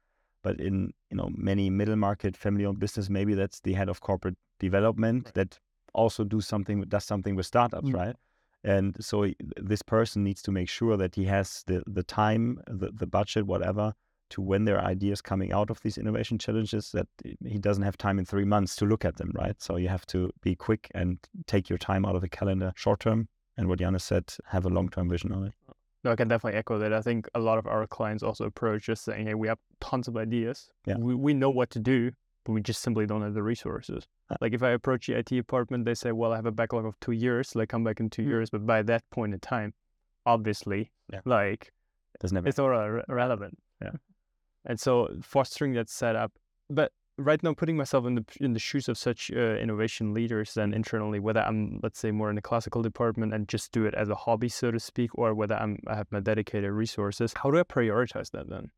[0.44, 4.02] but in you know many middle market family owned business, maybe that's the head of
[4.02, 5.34] corporate development right.
[5.34, 5.60] that
[5.94, 7.98] also do something does something with startups, mm-hmm.
[7.98, 8.16] right?
[8.64, 12.92] And so this person needs to make sure that he has the the time, the
[12.94, 13.94] the budget, whatever,
[14.32, 17.08] to when there are ideas coming out of these innovation challenges that
[17.46, 19.62] he doesn't have time in three months to look at them, right?
[19.62, 21.18] So you have to be quick and
[21.48, 24.70] take your time out of the calendar short term and what Jannis said, have a
[24.70, 25.54] long term vision on it.
[26.04, 26.92] No, I can definitely echo that.
[26.94, 30.08] I think a lot of our clients also approach just saying, "Hey, we have tons
[30.08, 30.72] of ideas.
[30.88, 30.98] Yeah.
[30.98, 32.12] We we know what to do,
[32.44, 35.30] but we just simply don't have the resources." Uh, Like if I approach the IT
[35.36, 37.56] department, they say, "Well, I have a backlog of two years.
[37.56, 38.30] Like come back in two Mm.
[38.30, 39.74] years." But by that point in time,
[40.26, 41.22] obviously, Yeah.
[41.26, 41.72] like
[42.20, 42.72] Doesn't it's all
[43.08, 43.60] irrelevant.
[43.82, 43.92] Yeah.
[44.66, 46.34] And so fostering that setup,
[46.70, 50.54] but right now putting myself in the in the shoes of such uh, innovation leaders
[50.54, 53.94] then internally, whether I'm let's say more in the classical department and just do it
[53.94, 57.52] as a hobby, so to speak, or whether I'm I have my dedicated resources, how
[57.52, 58.72] do I prioritize that then?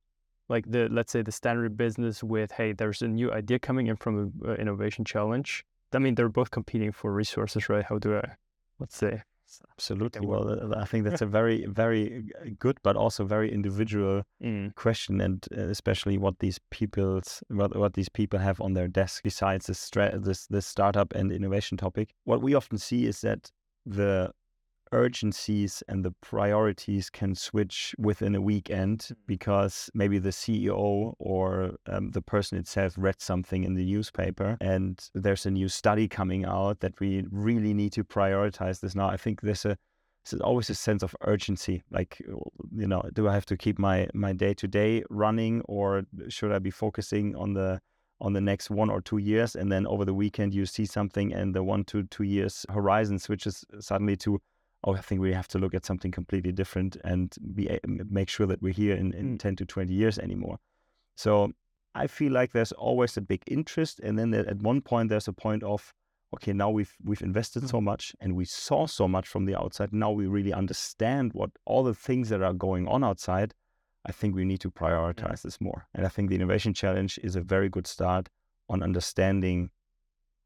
[0.50, 3.96] Like the let's say the standard business with hey, there's a new idea coming in
[3.96, 5.66] from an innovation challenge.
[5.94, 7.86] I mean, they're both competing for resources, right?
[7.86, 8.32] How do I,
[8.80, 9.22] let's say,
[9.74, 10.26] Absolutely.
[10.26, 15.22] well- I think that's a very, very uh, good, but also very individual mm, question,
[15.22, 19.68] and uh, especially what these people's what, what these people have on their desk besides
[19.68, 22.14] this stra- this this startup and innovation topic.
[22.26, 23.52] What we often see is that
[23.86, 24.32] the
[24.94, 32.12] urgencies and the priorities can switch within a weekend because maybe the CEO or um,
[32.12, 36.80] the person itself read something in the newspaper and there's a new study coming out
[36.80, 39.10] that we really need to prioritize this now.
[39.10, 39.76] I think there's a
[40.30, 42.22] there's always a sense of urgency like
[42.74, 46.54] you know do i have to keep my my day to day running or should
[46.54, 47.78] i be focusing on the
[48.22, 51.34] on the next one or two years and then over the weekend you see something
[51.34, 54.40] and the one to two years horizon switches suddenly to
[54.84, 58.46] oh i think we have to look at something completely different and be make sure
[58.48, 59.40] that we're here in, in Mm.
[59.40, 60.60] 10 to 20 years anymore.
[61.16, 61.54] So
[61.96, 65.34] i feel like there's always a big interest and then at one point there's a
[65.34, 65.94] point of
[66.34, 69.94] okay now we've we've invested so much and we saw so much from the outside
[69.94, 73.54] now we really understand what all the things that are going on outside
[74.06, 75.86] i think we need to prioritize this more.
[75.94, 78.30] And i think the innovation challenge is a very good start
[78.70, 79.70] on understanding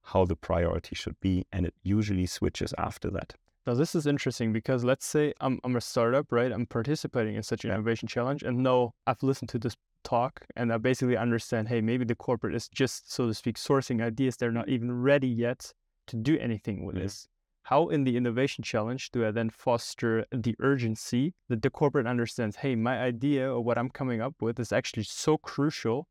[0.03, 3.35] how the priority should be and it usually switches after that
[3.67, 6.53] Now this is interesting because let's say I'm I'm a startup, right?
[6.53, 7.75] I'm participating in such an Yeah.
[7.75, 9.75] innovation challenge, and no, I've listened to this
[10.05, 11.67] talk, and I basically understand.
[11.67, 14.37] Hey, maybe the corporate is just, so to speak, sourcing ideas.
[14.37, 15.73] They're not even ready yet
[16.07, 17.03] to do anything with Yeah.
[17.03, 17.27] this.
[17.63, 22.55] How in the innovation challenge do I then foster the urgency that the corporate understands?
[22.55, 26.07] Hey, my idea or what I'm coming up with is actually so crucial.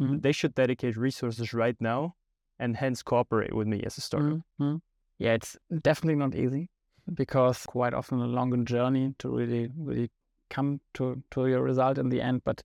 [0.00, 0.22] Mhm.
[0.22, 2.14] They should dedicate resources right now,
[2.60, 4.38] and hence cooperate with me as a startup.
[4.60, 4.82] Mhm.
[5.18, 6.70] Yeah, it's definitely not easy
[7.14, 10.10] because quite often a longer journey to really, really
[10.50, 12.42] come to, to your result in the end.
[12.44, 12.62] But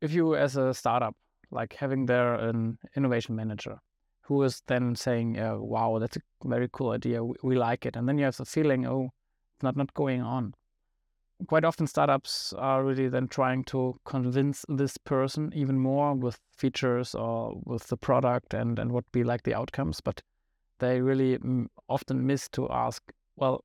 [0.00, 1.16] if you, as a startup,
[1.50, 3.78] like having there an innovation manager
[4.22, 7.96] who is then saying, uh, wow, that's a very cool idea, we, we like it.
[7.96, 9.10] And then you have the feeling, oh,
[9.54, 10.54] it's not, not going on.
[11.48, 17.16] Quite often, startups are really then trying to convince this person even more with features
[17.16, 20.00] or with the product and, and what be like the outcomes.
[20.00, 20.22] But
[20.78, 23.02] they really mm, often miss to ask,
[23.42, 23.64] well,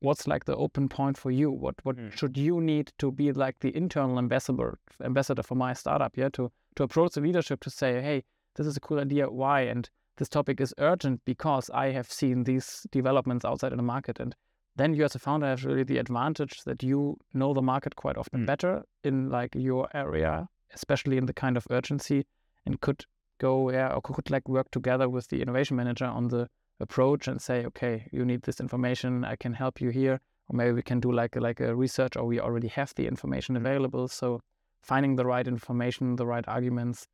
[0.00, 1.50] what's like the open point for you?
[1.50, 2.12] What what Mm.
[2.18, 4.78] should you need to be like the internal ambassador
[5.10, 6.16] ambassador for my startup?
[6.16, 8.22] Yeah, to to approach the leadership to say, hey,
[8.56, 9.24] this is a cool idea.
[9.42, 9.60] Why?
[9.72, 14.20] And this topic is urgent because I have seen these developments outside in the market.
[14.20, 14.34] And
[14.76, 18.18] then you as a founder have really the advantage that you know the market quite
[18.18, 18.46] often Mm.
[18.46, 22.20] better in like your area, especially in the kind of urgency,
[22.66, 23.00] and could
[23.38, 26.48] go yeah or could like work together with the innovation manager on the
[26.80, 30.72] approach and say, okay, you need this information, I can help you here, or maybe
[30.72, 34.08] we can do like a, like a research, or we already have the information available.
[34.08, 34.40] So
[34.82, 37.06] finding the right information, the right arguments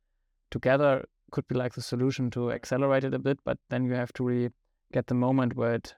[0.51, 3.39] together could be like the solution to accelerate it a bit.
[3.43, 4.51] But then you have to really
[4.93, 5.95] get the moment where it,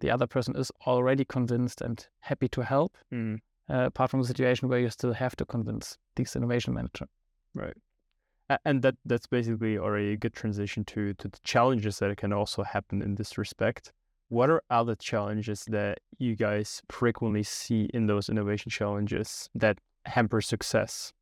[0.00, 2.96] the other person is already convinced and happy to help.
[3.12, 3.38] Mm.
[3.68, 7.06] Uh, apart from the situation where you still have to convince this innovation manager.
[7.54, 7.76] Right.
[8.64, 12.62] And that that's basically already a good transition to to the challenges that can also
[12.64, 13.92] happen in this respect.
[14.28, 20.40] What are other challenges that you guys frequently see in those innovation challenges that hamper
[20.40, 21.12] success?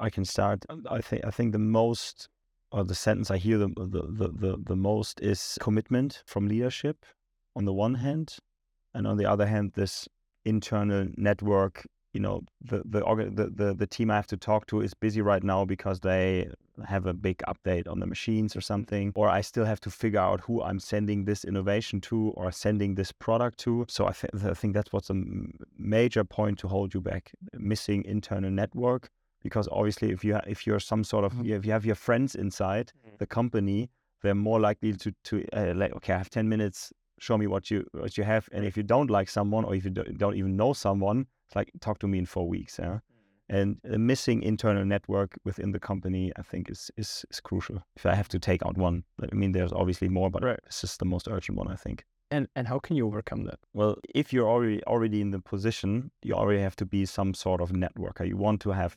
[0.00, 0.64] I can start.
[0.90, 2.28] I think I think the most
[2.70, 7.06] or the sentence I hear the the, the, the, most is commitment from leadership
[7.54, 8.36] on the one hand,
[8.94, 10.08] and on the other hand, this
[10.44, 11.86] internal network.
[12.12, 15.42] You know, the, the the the team I have to talk to is busy right
[15.42, 16.48] now because they
[16.86, 20.20] have a big update on the machines or something, or I still have to figure
[20.20, 23.84] out who I'm sending this innovation to or sending this product to.
[23.88, 27.32] So I, th- I think that's what's a m- major point to hold you back:
[27.58, 29.10] missing internal network
[29.42, 31.50] because obviously if you ha- if you're some sort of Mhm.
[31.58, 33.18] if you have your friends inside Mm.
[33.18, 33.90] the company
[34.22, 37.70] they're more likely to to uh, like okay i have 10 minutes show me what
[37.70, 40.34] you what you have and if you don't like someone or if you don't, don't
[40.36, 43.00] even know someone it's like talk to me in four weeks yeah
[43.54, 48.04] and a missing internal network within the company i think is is, is crucial if
[48.06, 48.96] i have to take out one
[49.32, 50.60] i mean there's obviously more but Right.
[50.70, 51.98] this is the most urgent one i think
[52.30, 53.58] And and how can you overcome that?
[53.78, 57.60] Well, if you're already already in the position, you already have to be some sort
[57.60, 58.24] of networker.
[58.26, 58.92] You want to have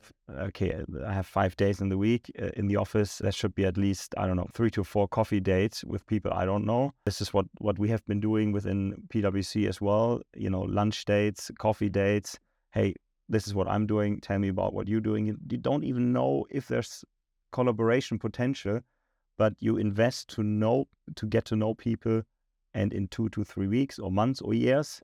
[0.48, 0.70] okay,
[1.10, 3.12] I have five days in the week uh, in the office.
[3.24, 6.32] There should be at least I don't know three to four coffee dates with people
[6.41, 6.91] I don't know.
[7.06, 8.80] This is what what we have been doing within
[9.13, 10.22] PwC as well.
[10.46, 12.39] You know, lunch dates, coffee dates.
[12.72, 12.93] Hey,
[13.30, 14.20] this is what I'm doing.
[14.20, 15.26] Tell me about what you're doing.
[15.26, 17.04] You, don't even know if there's
[17.52, 18.82] collaboration potential,
[19.38, 22.24] but you invest to know to get to know people
[22.74, 25.02] and in two to three weeks or months or years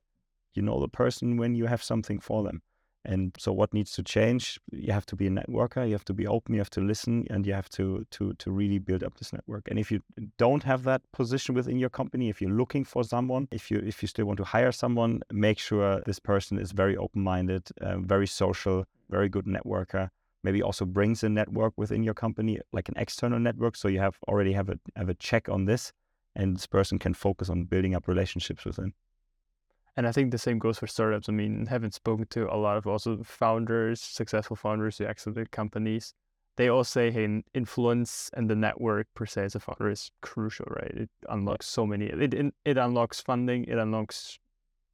[0.54, 2.62] you know the person when you have something for them
[3.04, 4.60] and so what needs to change?
[4.72, 7.26] You have to be a networker you have to be open you have to listen
[7.30, 9.68] and you have to to to really build up this network.
[9.68, 10.00] And if you
[10.38, 14.02] don't have that position within your company if you're looking for someone if you if
[14.02, 18.26] you still want to hire someone make sure this person is very open-minded uh, very
[18.26, 20.08] social very good networker.
[20.42, 23.76] Maybe also brings a network within your company like an external network.
[23.76, 25.92] So you have already have a have a check on this
[26.36, 28.94] and this person can focus on building up relationships with them.
[29.96, 31.28] And I think the same goes for startups.
[31.28, 36.14] I mean, having spoken to a lot of also founders, successful founders who exited companies,
[36.56, 40.66] they all say, hey, influence and the network per se as a founder is crucial,
[40.68, 40.92] right?
[40.94, 44.38] It unlocks so many, it, it, it unlocks funding, it unlocks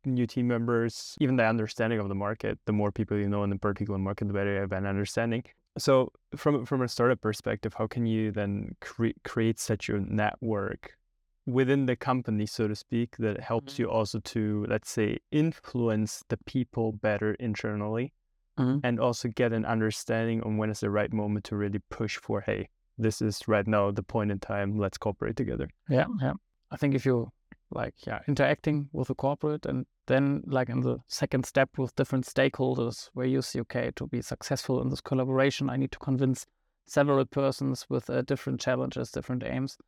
[0.04, 2.58] new team members, even the understanding of the market.
[2.64, 5.44] The more people you know in the particular market, the better you have an understanding.
[5.78, 10.96] So, from from a startup perspective, how can you then cre- create such a network
[11.46, 13.82] within the company, so to speak, that helps mm-hmm.
[13.82, 18.12] you also to, let's say, influence the people better internally
[18.58, 18.78] mm-hmm.
[18.84, 22.40] and also get an understanding on when is the right moment to really push for,
[22.40, 25.68] hey, this is right now the point in time, let's cooperate together.
[25.88, 26.34] Yeah, yeah.
[26.70, 27.32] I think if you
[27.70, 32.26] like, yeah, interacting with a corporate and then like in the second step with different
[32.26, 36.46] stakeholders where you see, okay, to be successful in this collaboration, I need to convince
[36.86, 39.78] several persons with uh, different challenges, different aims,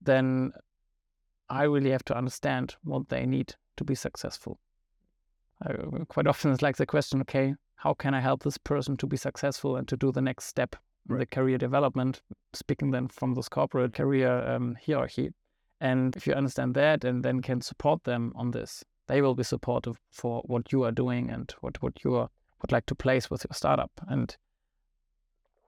[0.00, 0.52] then
[1.52, 4.58] I really have to understand what they need to be successful.
[5.62, 9.06] Uh, quite often it's like the question, okay, how can I help this person to
[9.06, 10.76] be successful and to do the next step
[11.10, 12.22] in the career development,
[12.54, 15.34] speaking then from this corporate career um, hierarchy.
[15.78, 19.44] And if you understand that and then can support them on this, they will be
[19.44, 22.30] supportive for what you are doing and what, what you are,
[22.62, 23.90] would like to place with your startup.
[24.08, 24.34] And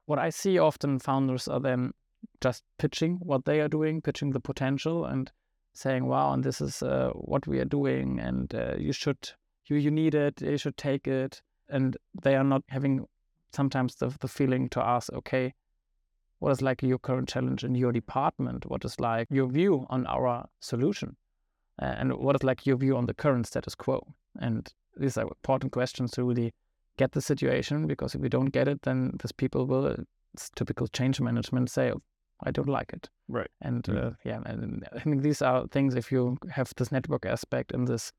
[0.06, 1.92] what I see often founders are then
[2.40, 5.30] just pitching what they are doing, pitching the potential and
[5.74, 9.32] saying, "Wow, and this is uh, what we are doing, and uh, you should,
[9.66, 13.06] you you need it, you should take it," and they are not having
[13.52, 15.52] sometimes the the feeling to ask, "Okay,
[16.38, 18.66] what is like your current challenge in your department?
[18.66, 21.16] What is like your view on our solution,
[21.82, 25.24] uh, and what is like your view on the current status quo?" And these are
[25.24, 26.52] important questions to really
[26.96, 29.96] get the situation because if we don't get it, then these people will.
[30.34, 31.92] It's typical change management say,
[32.44, 33.08] I don't like it.
[33.28, 33.50] Right.
[33.60, 34.08] And mm-hmm.
[34.08, 37.88] uh, yeah, and I think these are things if you have this network aspect and
[37.88, 38.12] this,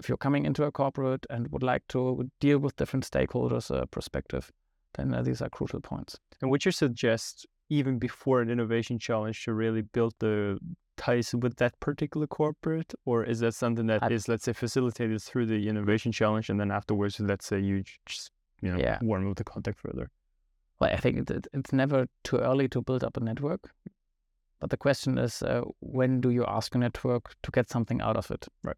[0.00, 3.86] if you're coming into a corporate and would like to deal with different stakeholders' uh,
[3.86, 4.50] perspective,
[4.94, 6.18] then uh, these are crucial points.
[6.40, 10.58] And would you suggest even before an innovation challenge to really build the
[10.96, 15.22] ties with that particular corporate, or is that something that I, is, let's say, facilitated
[15.22, 18.98] through the innovation challenge, and then afterwards, let's say you just you know yeah.
[19.02, 20.10] warm up the contact further?
[20.80, 23.70] Well, I think it, it's never too early to build up a network.
[24.60, 28.16] But the question is, uh, when do you ask a network to get something out
[28.16, 28.46] of it?
[28.62, 28.76] Right.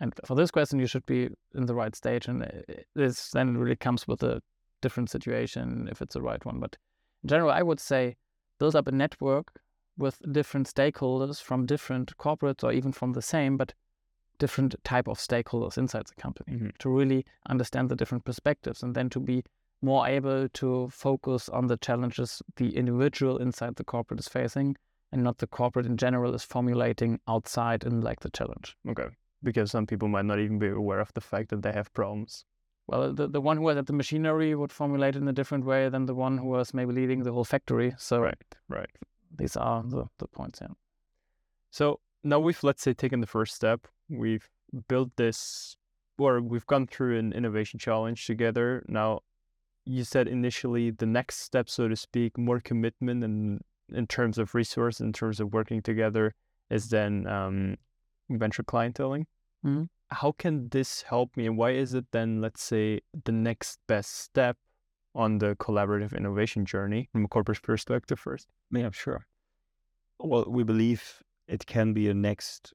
[0.00, 2.26] And for this question, you should be in the right stage.
[2.26, 4.40] And uh, this then really comes with a
[4.80, 6.58] different situation if it's the right one.
[6.58, 6.76] But
[7.22, 8.16] in general, I would say
[8.58, 9.52] build up a network
[9.98, 13.74] with different stakeholders from different corporates or even from the same, but
[14.38, 16.68] different type of stakeholders inside the company mm-hmm.
[16.78, 19.44] to really understand the different perspectives and then to be
[19.82, 24.76] more able to focus on the challenges the individual inside the corporate is facing
[25.12, 28.76] and not the corporate in general is formulating outside in like the challenge.
[28.88, 29.08] Okay.
[29.42, 32.44] Because some people might not even be aware of the fact that they have problems.
[32.86, 35.64] Well, the, the one who was at the machinery would formulate it in a different
[35.64, 37.94] way than the one who was maybe leading the whole factory.
[37.98, 38.90] So right, right.
[39.36, 40.74] These are the, the points, yeah.
[41.70, 43.86] So now we've let's say taken the first step.
[44.08, 44.48] We've
[44.88, 45.76] built this
[46.18, 48.84] or we've gone through an innovation challenge together.
[48.88, 49.20] Now
[49.84, 53.60] you said initially the next step, so to speak, more commitment and
[53.92, 56.34] in terms of resource, in terms of working together,
[56.70, 57.76] is then um,
[58.28, 59.24] venture clienteling.
[59.64, 59.84] Mm-hmm.
[60.10, 64.18] How can this help me, and why is it then, let's say, the next best
[64.18, 64.56] step
[65.14, 68.48] on the collaborative innovation journey from a corporate perspective first?
[68.70, 69.26] Yeah, sure.
[70.18, 72.72] Well, we believe it can be a next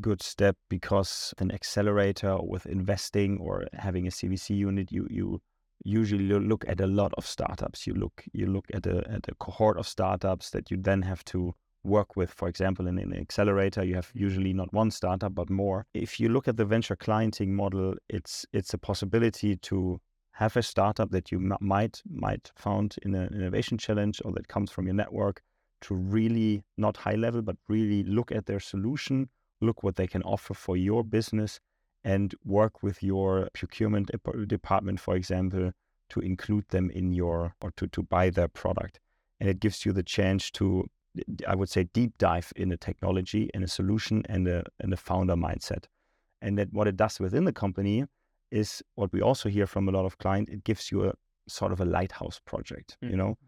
[0.00, 5.40] good step because an accelerator with investing or having a CVC unit, you you
[5.84, 7.86] usually you look at a lot of startups.
[7.86, 11.24] You look you look at a at a cohort of startups that you then have
[11.26, 11.54] to
[11.84, 12.30] work with.
[12.32, 15.86] For example, in an accelerator, you have usually not one startup but more.
[15.94, 20.00] If you look at the venture clienting model, it's it's a possibility to
[20.32, 24.48] have a startup that you m- might might found in an innovation challenge or that
[24.48, 25.42] comes from your network
[25.80, 29.28] to really not high level but really look at their solution,
[29.60, 31.60] look what they can offer for your business,
[32.04, 34.10] and work with your procurement
[34.46, 35.72] department, for example,
[36.10, 39.00] to include them in your or to to buy their product.
[39.40, 40.88] And it gives you the chance to
[41.46, 44.96] I would say, deep dive in a technology, in a solution, and a, and a
[44.96, 45.84] founder mindset.
[46.40, 48.04] And that what it does within the company
[48.50, 50.52] is what we also hear from a lot of clients.
[50.52, 51.14] It gives you a
[51.48, 52.96] sort of a lighthouse project.
[53.02, 53.10] Mm-hmm.
[53.10, 53.38] You know,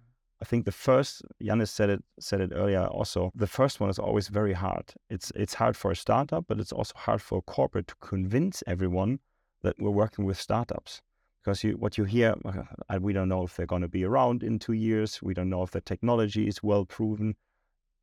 [0.43, 2.87] I think the first Jannis said it said it earlier.
[2.87, 4.95] Also, the first one is always very hard.
[5.09, 8.63] It's it's hard for a startup, but it's also hard for a corporate to convince
[8.67, 9.21] everyone
[9.63, 11.03] that we're working with startups
[11.43, 14.43] because you, what you hear, uh, we don't know if they're going to be around
[14.43, 15.23] in two years.
[15.23, 17.37] We don't know if the technology is well proven.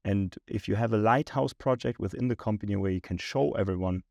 [0.04, 4.04] And if you have a lighthouse project within the company where you can show everyone,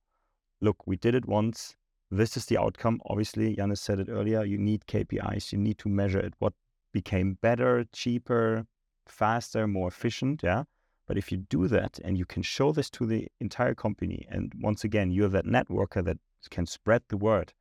[0.61, 1.75] look, we did it once.
[2.11, 3.01] This is the outcome.
[3.07, 4.45] Obviously, Jannis said it earlier.
[4.45, 5.53] You need KPIs.
[5.53, 6.35] You need to measure it.
[6.39, 6.53] What
[7.01, 8.67] became better, cheaper,
[9.07, 10.43] faster, more efficient.
[10.43, 10.63] Yeah.
[11.07, 14.51] But if you do that and you can show this to the entire company, and
[14.69, 16.19] once again, you're that networker that
[16.49, 17.53] can spread the word,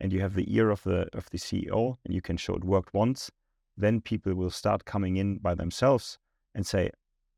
[0.00, 2.64] and you have the ear of the of the CEO, and you can show it
[2.64, 3.30] worked once,
[3.76, 6.18] then people will start coming in by themselves
[6.54, 6.90] and say,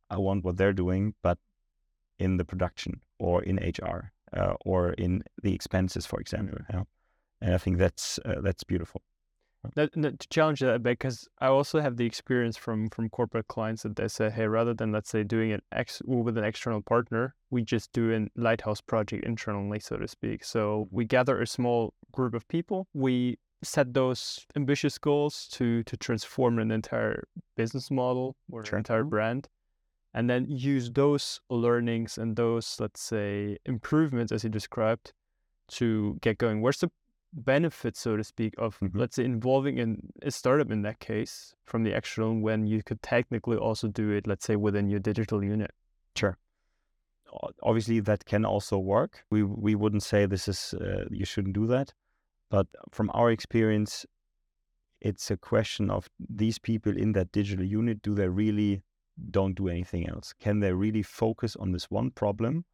[0.09, 1.39] I want what they're doing, but
[2.19, 6.59] in the production or in HR uh, or in the expenses, for example.
[6.61, 6.77] Mm-hmm.
[6.77, 6.85] Yeah.
[7.43, 9.03] And I think that's uh, that's beautiful.
[9.77, 14.09] To challenge that because I also have the experience from from corporate clients that they
[14.09, 17.93] say, hey, rather than let's say doing it ex- with an external partner, we just
[17.93, 20.45] do a lighthouse project internally, so to speak.
[20.45, 25.97] So we gather a small group of people, we set those ambitious goals to to
[25.97, 27.25] transform an entire
[27.57, 28.77] business model or sure.
[28.77, 29.49] an entire brand
[30.15, 35.13] and then use those learnings and those, let's say, improvements as you described
[35.69, 36.61] to get going.
[36.61, 36.91] Where's the
[37.33, 38.99] benefit, so to speak, of mm-hmm.
[38.99, 43.03] let's say involving in a startup in that case from the external when you could
[43.03, 45.71] technically also do it, let's say, within your digital unit?
[46.15, 46.37] Sure.
[47.63, 49.25] Obviously, that can also work.
[49.31, 51.95] We we wouldn't say this is uh, you shouldn't do that,
[52.51, 54.05] but from our experience,
[55.01, 58.03] it's a question of these people in that digital unit.
[58.03, 58.83] Do they really
[59.31, 60.35] don't do anything else?
[60.39, 62.67] Can they really focus on this one problem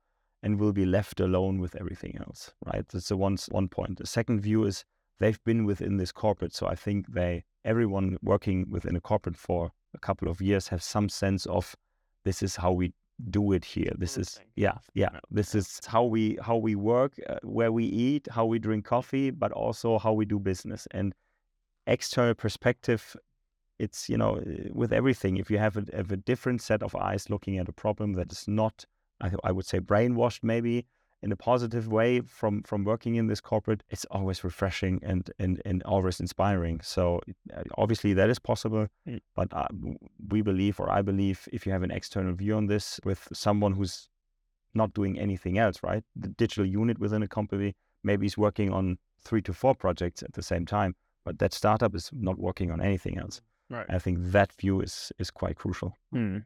[0.42, 2.52] and will be left alone with everything else?
[2.64, 2.86] Right.
[2.88, 3.98] That's the one one point.
[3.98, 4.84] The second view is
[5.18, 9.72] they've been within this corporate, so I think they everyone working within a corporate for
[9.94, 11.74] a couple of years have some sense of
[12.24, 12.92] this is how we
[13.30, 13.92] do it here.
[13.98, 15.18] This is yeah yeah.
[15.30, 19.30] This is how we how we work, uh, where we eat, how we drink coffee,
[19.30, 21.14] but also how we do business and
[21.86, 23.16] external perspective
[23.78, 26.94] it's you know eh, with everything if you have a, have a different set of
[26.96, 28.84] eyes looking at a problem that is not
[29.20, 30.86] I, I would say brainwashed maybe
[31.22, 35.60] in a positive way from from working in this corporate it's always refreshing and and,
[35.64, 37.20] and always inspiring so
[37.52, 39.20] eh, obviously that is possible mm.
[39.34, 39.66] but uh,
[40.28, 43.72] we believe or i believe if you have an external view on this with someone
[43.72, 44.08] who's
[44.74, 48.96] not doing anything else right the digital unit within a company maybe is working on
[49.20, 50.94] three to four projects at the same time
[51.24, 53.40] but that startup is not working on anything else
[53.70, 53.86] Right.
[53.88, 55.94] I think that view is is quite crucial.
[56.12, 56.38] Hmm.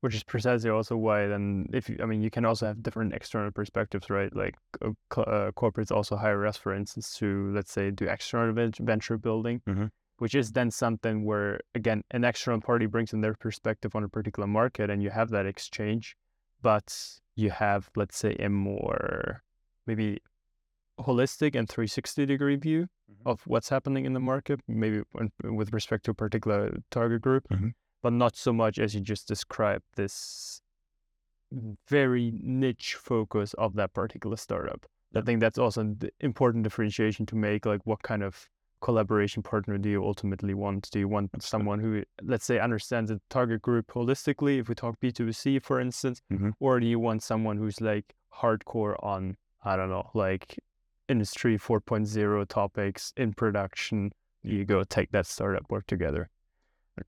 [0.00, 3.14] Which is precisely also why then if you, I mean you can also have different
[3.14, 4.34] external perspectives, right?
[4.34, 4.90] Like uh,
[5.20, 9.86] uh, corporates also hire us, for instance, to let's say do external venture building, mm-hmm.
[10.18, 14.08] which is then something where again an external party brings in their perspective on a
[14.08, 16.16] particular market, and you have that exchange,
[16.62, 19.42] but you have let's say a more
[19.86, 20.20] maybe
[21.00, 23.28] holistic and 360 degree view mm-hmm.
[23.28, 25.02] of what's happening in the market, maybe
[25.42, 27.68] with respect to a particular target group, mm-hmm.
[28.02, 30.60] But not so much as you just described this
[31.88, 34.86] very niche focus of that particular startup.
[35.12, 35.20] Yeah.
[35.20, 37.64] I think that's also an important differentiation to make.
[37.64, 38.48] Like, what kind of
[38.80, 40.90] collaboration partner do you ultimately want?
[40.90, 45.00] Do you want someone who, let's say, understands the target group holistically, if we talk
[45.00, 46.50] B2C, for instance, mm-hmm.
[46.60, 50.58] or do you want someone who's like hardcore on, I don't know, like
[51.08, 56.28] industry 4.0 topics in production you go take that startup work together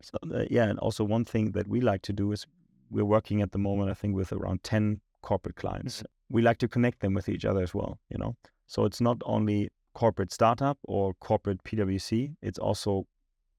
[0.01, 2.47] so, uh, yeah and also one thing that we like to do is
[2.91, 6.34] we're working at the moment i think with around 10 corporate clients mm-hmm.
[6.34, 8.36] we like to connect them with each other as well you know
[8.66, 13.07] so it's not only corporate startup or corporate pwc it's also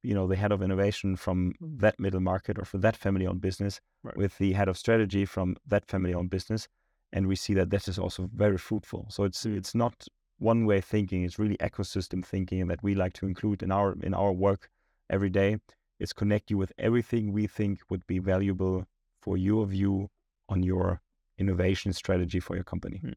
[0.03, 3.41] you know the head of innovation from that middle market or for that family owned
[3.41, 4.17] business right.
[4.17, 6.67] with the head of strategy from that family owned business
[7.13, 9.55] and we see that this is also very fruitful so it's mm.
[9.55, 10.07] it's not
[10.41, 11.23] one way thinking.
[11.23, 14.69] It's really ecosystem thinking that we like to include in our in our work
[15.09, 15.57] every day.
[16.01, 18.85] It's connect you with everything we think would be valuable
[19.21, 20.09] for your view
[20.49, 20.99] on your
[21.37, 23.01] innovation strategy for your company.
[23.03, 23.13] Mm.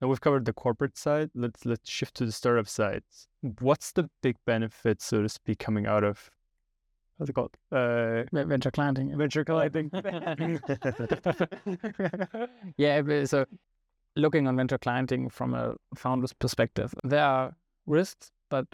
[0.00, 1.30] Now we've covered the corporate side.
[1.34, 3.02] Let's let's shift to the startup side.
[3.60, 6.30] What's the big benefit, so to speak, coming out of
[7.18, 7.54] what's it called?
[7.70, 9.14] Uh, venture clienting.
[9.16, 9.92] Venture clienting.
[12.78, 13.24] yeah.
[13.26, 13.44] So
[14.16, 17.54] looking on venture clienting from a founder's perspective, there are
[17.86, 18.66] risks, but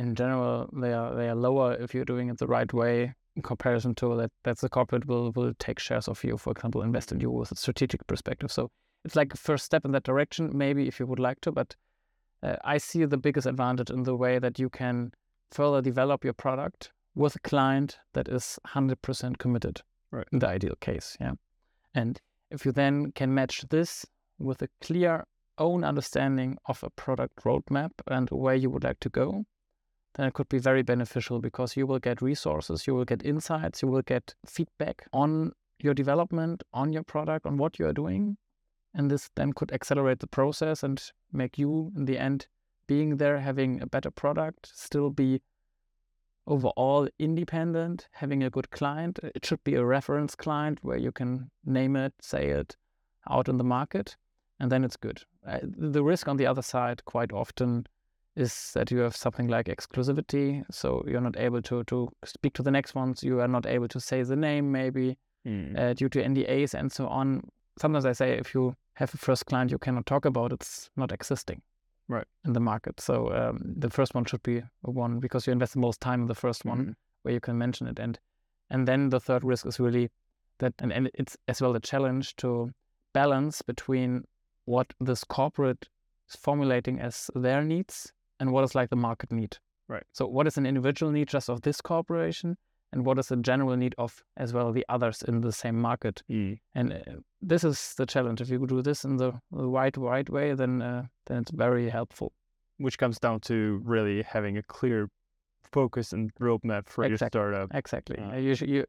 [0.00, 3.42] in general, they are they are lower if you're doing it the right way in
[3.42, 4.30] comparison to that.
[4.44, 7.52] That's the corporate will will take shares of you, for example, invest in you with
[7.52, 8.50] a strategic perspective.
[8.50, 8.70] So
[9.04, 11.52] it's like a first step in that direction, maybe if you would like to.
[11.52, 11.76] But
[12.42, 15.12] uh, I see the biggest advantage in the way that you can
[15.50, 20.26] further develop your product with a client that is 100% committed right.
[20.32, 21.16] in the ideal case.
[21.20, 21.32] Yeah.
[21.94, 22.18] And
[22.50, 24.06] if you then can match this
[24.38, 25.24] with a clear
[25.58, 29.44] own understanding of a product roadmap and where you would like to go,
[30.14, 33.82] then it could be very beneficial because you will get resources, you will get insights,
[33.82, 38.36] you will get feedback on your development, on your product, on what you are doing.
[38.92, 41.00] And this then could accelerate the process and
[41.32, 42.48] make you, in the end,
[42.88, 45.40] being there, having a better product, still be
[46.46, 49.20] overall independent, having a good client.
[49.22, 52.76] It should be a reference client where you can name it, say it
[53.30, 54.16] out in the market,
[54.58, 55.22] and then it's good.
[55.46, 57.86] Uh, the risk on the other side quite often
[58.36, 62.62] is that you have something like exclusivity, so you're not able to to speak to
[62.62, 63.22] the next ones.
[63.22, 65.16] You are not able to say the name, maybe
[65.46, 65.78] mm.
[65.78, 67.42] uh, due to NDAs and so on.
[67.78, 71.12] Sometimes I say if you have a first client you cannot talk about, it's not
[71.12, 71.62] existing
[72.08, 73.00] right in the market.
[73.00, 76.26] So um, the first one should be one because you invest the most time in
[76.26, 76.92] the first one mm-hmm.
[77.22, 78.18] where you can mention it, and
[78.70, 80.10] and then the third risk is really
[80.58, 82.70] that, and, and it's as well the challenge to
[83.12, 84.24] balance between
[84.66, 85.88] what this corporate
[86.28, 89.56] is formulating as their needs and what is like the market need.
[89.88, 90.02] Right.
[90.12, 92.56] So what is an individual need just of this corporation
[92.92, 96.22] and what is a general need of as well the others in the same market.
[96.30, 96.58] Mm.
[96.74, 98.40] And uh, this is the challenge.
[98.40, 101.88] If you do this in the, the right right way, then uh, then it's very
[101.88, 102.32] helpful.
[102.78, 105.08] Which comes down to really having a clear
[105.72, 107.08] focus and roadmap for exactly.
[107.10, 107.70] your startup.
[107.74, 108.18] Exactly.
[108.18, 108.84] Uh, you, you,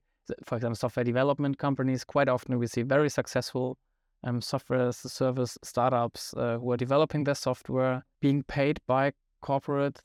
[0.46, 2.04] for example, software development companies.
[2.04, 3.78] Quite often we see very successful
[4.24, 9.12] um, software as a service startups uh, who are developing their software, being paid by
[9.42, 10.02] corporate,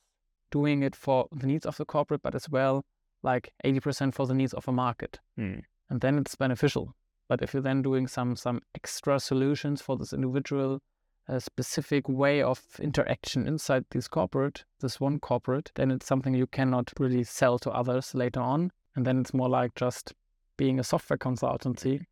[0.51, 2.85] doing it for the needs of the corporate, but as well
[3.23, 5.19] like 80% for the needs of a market.
[5.39, 5.63] Mm.
[5.91, 6.95] And then it's beneficial.
[7.29, 10.81] But if you're then doing some some extra solutions for this individual
[11.29, 16.47] uh, specific way of interaction inside this corporate, this one corporate, then it's something you
[16.47, 18.71] cannot really sell to others later on.
[18.95, 20.15] And then it's more like just
[20.57, 22.05] being a software consultancy.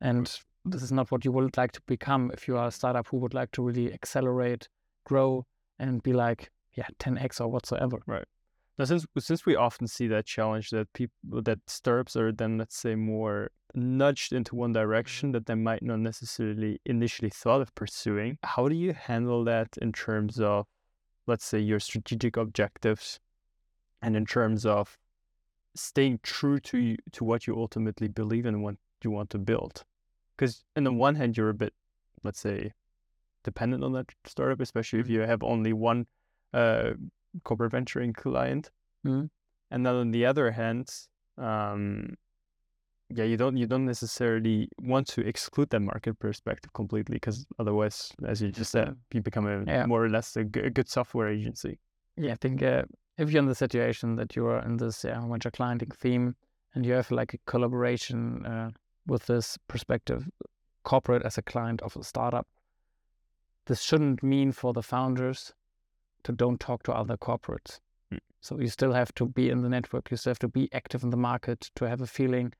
[0.00, 0.32] And
[0.64, 3.16] this is not what you would like to become if you are a startup who
[3.18, 4.68] would like to really accelerate,
[5.04, 5.44] grow,
[5.80, 8.02] and be like, yeah, 10x or whatsoever.
[8.06, 8.24] Right.
[8.78, 12.76] Now, since since we often see that challenge that people that startups are then let's
[12.76, 18.38] say more nudged into one direction that they might not necessarily initially thought of pursuing,
[18.42, 20.66] how do you handle that in terms of,
[21.26, 23.20] let's say, your strategic objectives,
[24.02, 24.96] and in terms of
[25.74, 29.38] staying true to you, to what you ultimately believe in and what you want to
[29.38, 29.84] build?
[30.36, 31.74] Because on the one hand, you're a bit,
[32.22, 32.72] let's say,
[33.42, 35.14] dependent on that startup, especially if mm-hmm.
[35.14, 36.06] you have only one
[36.54, 36.92] uh,
[37.42, 38.70] corporate venturing client.
[39.06, 39.26] Mm-hmm.
[39.70, 40.88] And then on the other hand,
[41.36, 42.14] um,
[43.10, 48.12] yeah, you don't you don't necessarily want to exclude that market perspective completely because otherwise,
[48.26, 49.86] as you just said, you become a yeah.
[49.86, 51.78] more or less a, g- a good software agency.
[52.16, 52.84] Yeah, I think uh,
[53.18, 56.34] if you're in the situation that you are in this yeah, venture clienting theme
[56.74, 58.70] and you have like a collaboration uh,
[59.06, 60.28] with this perspective,
[60.84, 62.46] corporate as a client of a startup,
[63.66, 65.52] this shouldn't mean for the founders
[66.24, 67.80] to don't talk to other corporates.
[68.12, 68.18] Mm.
[68.40, 70.10] So you still have to be in the network.
[70.10, 72.52] You still have to be active in the market to have a feeling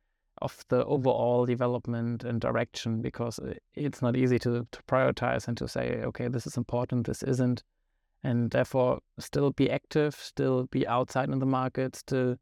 [0.43, 3.39] of the overall development and direction because
[3.75, 7.63] it's not easy to, to prioritize and to say, okay, this is important, this isn't.
[8.23, 12.37] And therefore, still be active, still be outside in the market, still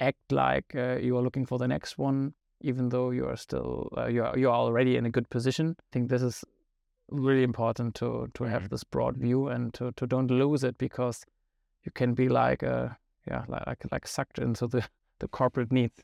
[0.00, 3.88] act like uh, you are looking for the next one, even though you are still
[3.96, 5.76] uh, you are you are already in a good position.
[5.78, 6.44] I think this is
[7.10, 8.74] really important to to have mm-hmm.
[8.74, 11.24] this broad view and to, to don't lose it because
[11.84, 12.96] you can be like a
[13.28, 14.84] yeah like like sucked into the
[15.20, 16.02] the corporate needs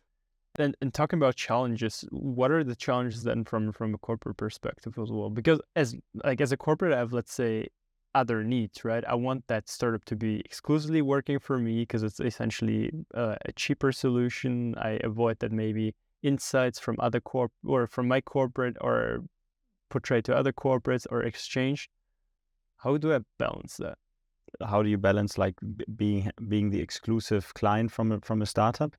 [0.59, 4.99] and, and talking about challenges what are the challenges then from from a corporate perspective
[4.99, 5.31] as well?
[5.31, 7.69] Because as like as a corporate i have let's say
[8.15, 9.05] other needs right?
[9.07, 13.53] I want that startup to be exclusively working for me because it's essentially uh, a
[13.53, 14.75] cheaper solution.
[14.77, 19.25] I avoid that maybe insights from other corp or from my corporate or
[19.93, 21.81] portrayed to other corporates or exchange.
[22.83, 23.97] How do I balance that?
[24.71, 25.57] How do you balance like
[25.97, 28.93] being being the exclusive client from a, from a startup?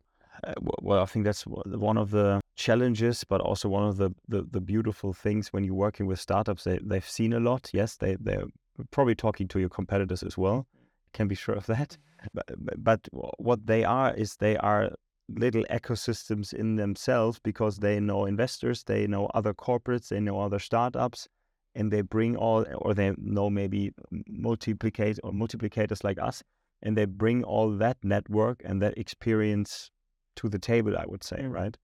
[0.43, 0.53] Uh,
[0.87, 1.43] well, I think that's
[1.91, 5.83] one of the challenges, but also one of the, the, the beautiful things when you're
[5.87, 6.63] working with startups.
[6.63, 7.69] They they've seen a lot.
[7.73, 8.49] Yes, they they're
[8.91, 10.65] probably talking to your competitors as well.
[11.13, 11.97] Can be sure of that.
[12.33, 12.45] But,
[12.89, 13.01] but
[13.37, 14.83] what they are is they are
[15.29, 20.59] little ecosystems in themselves because they know investors, they know other corporates, they know other
[20.59, 21.27] startups,
[21.75, 23.91] and they bring all, or they know maybe
[24.27, 26.43] multiplicate or multiplicators like us,
[26.81, 29.89] and they bring all that network and that experience
[30.35, 30.97] to the table.
[30.97, 31.51] I would say, mm.
[31.51, 31.77] right?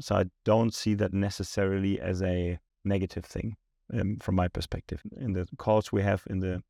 [0.00, 3.56] So I don't see that necessarily as a negative thing
[3.92, 5.02] um, from my perspective.
[5.16, 6.62] In the calls we have, in the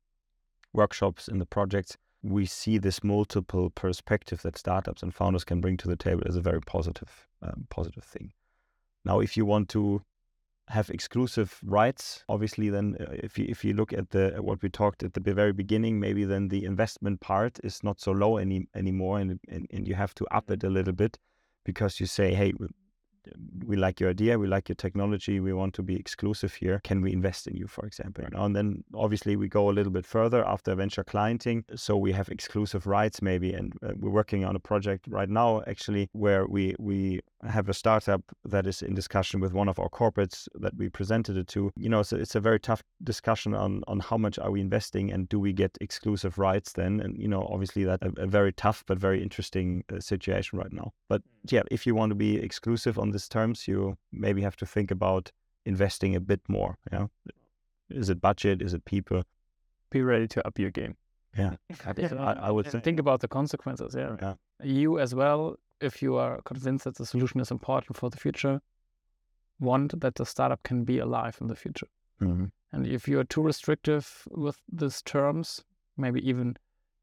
[0.73, 5.77] workshops, in the projects, we see this multiple perspective that startups and founders can bring
[5.77, 8.33] to the table as a very positive, um, positive thing.
[9.05, 10.01] Now, if you want to
[10.67, 14.69] have exclusive rights, obviously, then uh, if you if you look at the what we
[14.69, 18.67] talked at the very beginning, maybe then the investment part is not so low any
[18.75, 21.17] anymore, and and, and you have to up it a little bit
[21.65, 22.53] because you say, hey,
[23.65, 26.79] we like your idea, we like your technology, we want to be exclusive here.
[26.83, 28.23] Can we invest in you, for example?
[28.23, 28.33] Right.
[28.33, 31.63] And then obviously we go a little bit further after venture clienting.
[31.75, 35.61] So we have exclusive rights maybe, and uh, we're working on a project right now
[35.67, 39.89] actually where we we have a startup that is in discussion with one of our
[39.89, 41.71] corporates that we presented it to.
[41.77, 45.11] You know, so it's a very tough discussion on on how much are we investing
[45.11, 46.99] and do we get exclusive rights then?
[46.99, 50.73] And you know, obviously that a, a very tough but very interesting uh, situation right
[50.73, 50.91] now.
[51.07, 51.51] But mm.
[51.51, 54.91] yeah, if you want to be exclusive on this terms, you maybe have to think
[54.91, 55.31] about
[55.65, 56.77] investing a bit more.
[56.91, 57.07] Yeah,
[57.89, 58.61] is it budget?
[58.61, 59.23] Is it people?
[59.89, 60.95] Be ready to up your game.
[61.37, 61.55] Yeah,
[61.85, 63.95] I, I, would think about the consequences.
[63.95, 64.15] Yeah.
[64.21, 68.17] yeah, you as well if you are convinced that the solution is important for the
[68.17, 68.61] future,
[69.59, 71.87] want that the startup can be alive in the future.
[72.21, 72.45] Mm-hmm.
[72.71, 75.63] And if you are too restrictive with these terms,
[75.97, 76.57] maybe even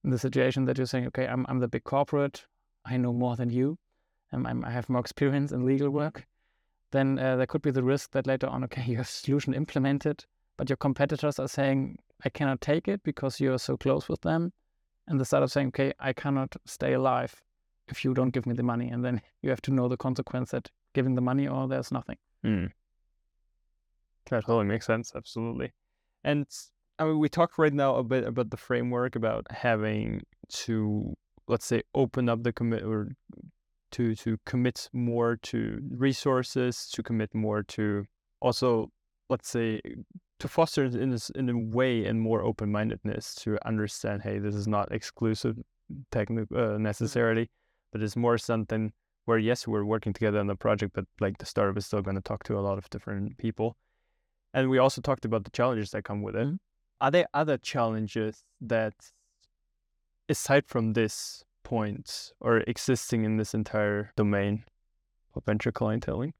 [0.05, 2.45] in the situation that you're saying, okay, I'm, I'm the big corporate,
[2.85, 3.79] I know more than you,
[4.33, 6.27] and I'm, i have more experience in legal work,
[6.93, 10.25] then uh, there could be the risk that later on, okay, you have solution implemented,
[10.57, 14.53] but your competitors are saying, I cannot take it because you're so close with them.
[15.07, 17.43] And the startup saying, okay, I cannot stay alive
[17.89, 20.51] if you don't give me the money and then you have to know the consequence
[20.51, 22.71] that giving the money or there's nothing mm.
[24.31, 25.73] that totally makes sense absolutely
[26.25, 26.47] and
[26.99, 31.15] i mean we talked right now a bit about the framework about having to
[31.49, 33.13] let's say open up the commit or
[33.93, 38.05] to to commit more to resources to commit more to
[38.41, 38.91] also
[39.29, 39.81] let's say
[40.39, 44.69] to foster in this in a way and more open-mindedness to understand hey this is
[44.69, 45.57] not exclusive
[46.11, 46.83] technical uh, mm-hmm.
[46.83, 47.49] necessarily
[47.93, 48.93] but it's more something
[49.27, 52.17] where yes, we're working together on the project, but like the startup is still going
[52.17, 53.77] to talk to a lot of different people.
[54.55, 56.47] And we also talked about the challenges that come with it.
[56.47, 56.55] Mm-hmm.
[57.01, 58.95] Are there other challenges that,
[60.29, 64.63] aside from this point, or existing in this entire domain
[65.35, 66.33] of venture clienteling?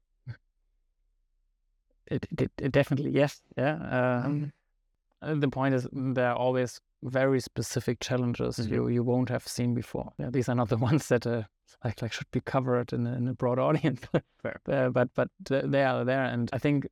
[2.09, 3.73] It, it, it definitely yes, yeah.
[3.73, 4.53] Um,
[5.21, 5.39] mm-hmm.
[5.41, 8.73] The point is there are always very specific challenges mm-hmm.
[8.73, 10.13] you you won't have seen before.
[10.17, 11.43] Yeah, these are not the ones that uh,
[11.83, 14.01] like like should be covered in a, in a broad audience.
[14.13, 16.87] uh, but but they are there, and I think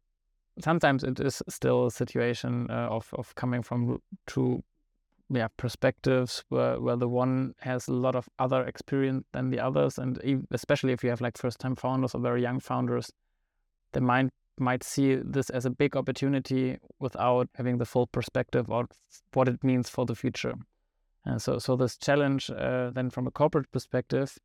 [0.60, 4.62] sometimes it is still a situation uh, of of coming from two
[5.30, 9.97] yeah perspectives where where the one has a lot of other experience than the others,
[9.97, 10.19] and
[10.51, 13.11] especially if you have like first time founders or very young founders,
[13.93, 18.88] they might might see this as a big opportunity without having the full perspective of
[19.34, 20.53] what it means for the future.
[21.26, 24.38] And so, so this challenge uh, then from a corporate perspective,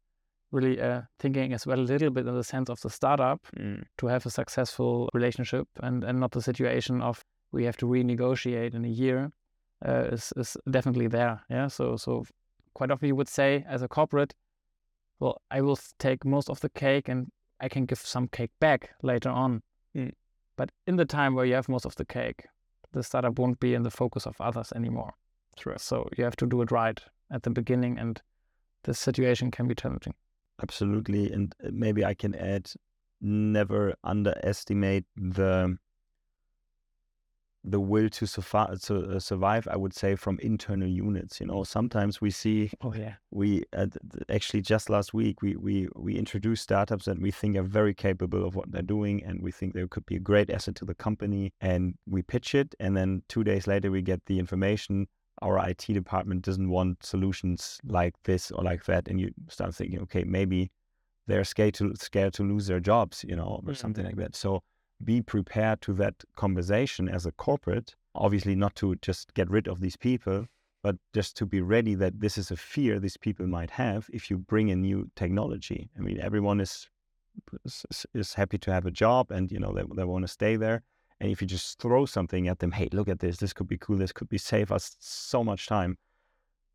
[0.50, 3.84] really uh, thinking as well a little bit in the sense of the startup mm.
[3.98, 7.22] to have a successful relationship and, and not the situation of
[7.52, 9.30] we have to renegotiate in a year
[9.86, 11.40] uh, is, is definitely there.
[11.48, 11.68] Yeah.
[11.68, 12.24] So, so
[12.74, 14.34] quite often you would say as a corporate,
[15.18, 18.90] well, I will take most of the cake and I can give some cake back
[19.02, 19.62] later on.
[19.94, 20.12] Mm.
[20.56, 22.46] But in the time where you have most of the cake,
[22.92, 25.14] the startup won't be in the focus of others anymore.
[25.56, 25.74] True.
[25.78, 27.00] So you have to do it right
[27.30, 28.20] at the beginning, and
[28.82, 30.14] the situation can be challenging.
[30.62, 31.32] Absolutely.
[31.32, 32.70] And uh, maybe I can add
[33.20, 35.76] never underestimate the
[37.62, 41.40] the will to, survive, to uh, survive, I would say, from internal units.
[41.40, 42.70] You know, sometimes we see.
[42.82, 43.14] Oh yeah.
[43.30, 43.86] We uh,
[44.30, 48.46] actually just last week we we we introduced startups that we think are very capable
[48.46, 50.94] of what they're doing, and we think they could be a great asset to the
[50.94, 51.52] company.
[51.60, 55.06] And we pitch it, and then two days later we get the information.
[55.42, 60.00] Our IT department doesn't want solutions like this or like that, and you start thinking,
[60.00, 60.70] okay, maybe
[61.26, 63.74] they're scared to scared to lose their jobs, you know, or mm-hmm.
[63.74, 64.34] something like that.
[64.34, 64.62] So
[65.04, 67.94] be prepared to that conversation as a corporate.
[68.14, 70.46] Obviously, not to just get rid of these people,
[70.82, 74.30] but just to be ready that this is a fear these people might have if
[74.30, 75.90] you bring a new technology.
[75.96, 76.88] I mean, everyone is
[77.64, 80.56] is, is happy to have a job and you know they, they want to stay
[80.56, 80.82] there.
[81.20, 83.76] And if you just throw something at them, hey, look at this, this could be
[83.76, 85.98] cool, this could be save us so much time.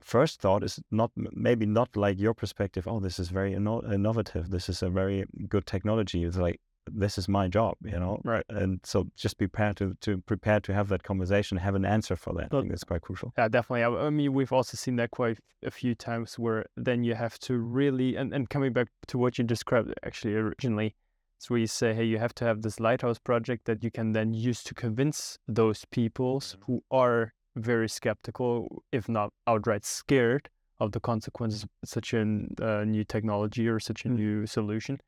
[0.02, 2.88] First thought is not maybe not like your perspective.
[2.88, 4.52] Oh, this is very inno- innovative.
[4.52, 6.24] This is a very good technology.
[6.24, 6.62] It's like
[6.92, 8.22] this is my job, you know.
[8.24, 8.46] Right.
[8.50, 12.34] And so just prepare to to prepare to have that conversation, have an answer for
[12.34, 12.50] that.
[12.52, 13.34] I think that's quite crucial.
[13.38, 13.84] Yeah, definitely.
[13.84, 17.40] I, I mean, we've also seen that quite a few times where then you have
[17.40, 20.96] to really and, and coming back to what you described actually originally,
[21.38, 24.12] it's where you say, hey, you have to have this lighthouse project that you can
[24.12, 30.92] then use to convince those people who are very skeptical, if not outright scared of
[30.92, 32.20] the consequences of such a
[32.62, 35.00] uh, new technology or such a new solution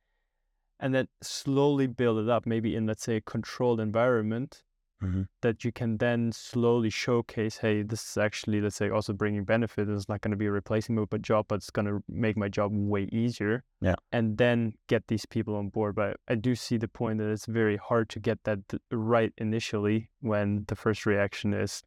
[0.80, 4.64] and then slowly build it up, maybe in let's say a controlled environment
[5.00, 9.44] hmm that you can then slowly showcase, hey, this is actually let's say also bringing
[9.44, 9.88] benefit.
[9.88, 12.50] It's not going to be a replacing my job, but it's going to make my
[12.50, 13.64] job way easier.
[13.80, 13.96] Yeah.
[14.12, 15.96] and then get these people on board.
[15.96, 18.60] But I do see the point that it's very hard to get that
[18.92, 21.84] right initially when the first reaction is.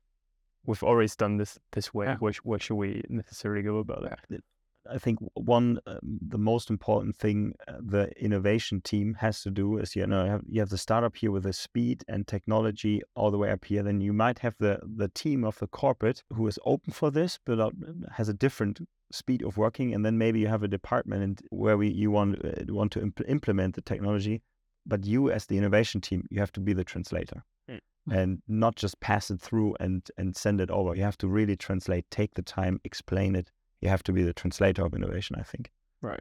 [0.64, 2.06] We've always done this this way.
[2.06, 2.16] Yeah.
[2.18, 4.44] What, what should we necessarily go about it?
[4.88, 9.78] I think one um, the most important thing uh, the innovation team has to do
[9.78, 13.02] is you know you have, you have the startup here with the speed and technology
[13.14, 13.82] all the way up here.
[13.82, 17.38] Then you might have the the team of the corporate who is open for this,
[17.44, 17.70] but uh,
[18.12, 18.80] has a different
[19.12, 19.94] speed of working.
[19.94, 23.00] And then maybe you have a department and where we you want uh, want to
[23.00, 24.42] impl- implement the technology,
[24.86, 27.44] but you as the innovation team you have to be the translator.
[27.70, 27.80] Mm.
[28.10, 30.94] And not just pass it through and and send it over.
[30.94, 33.50] You have to really translate, take the time, explain it,
[33.80, 35.70] you have to be the translator of innovation, I think.
[36.02, 36.20] Right.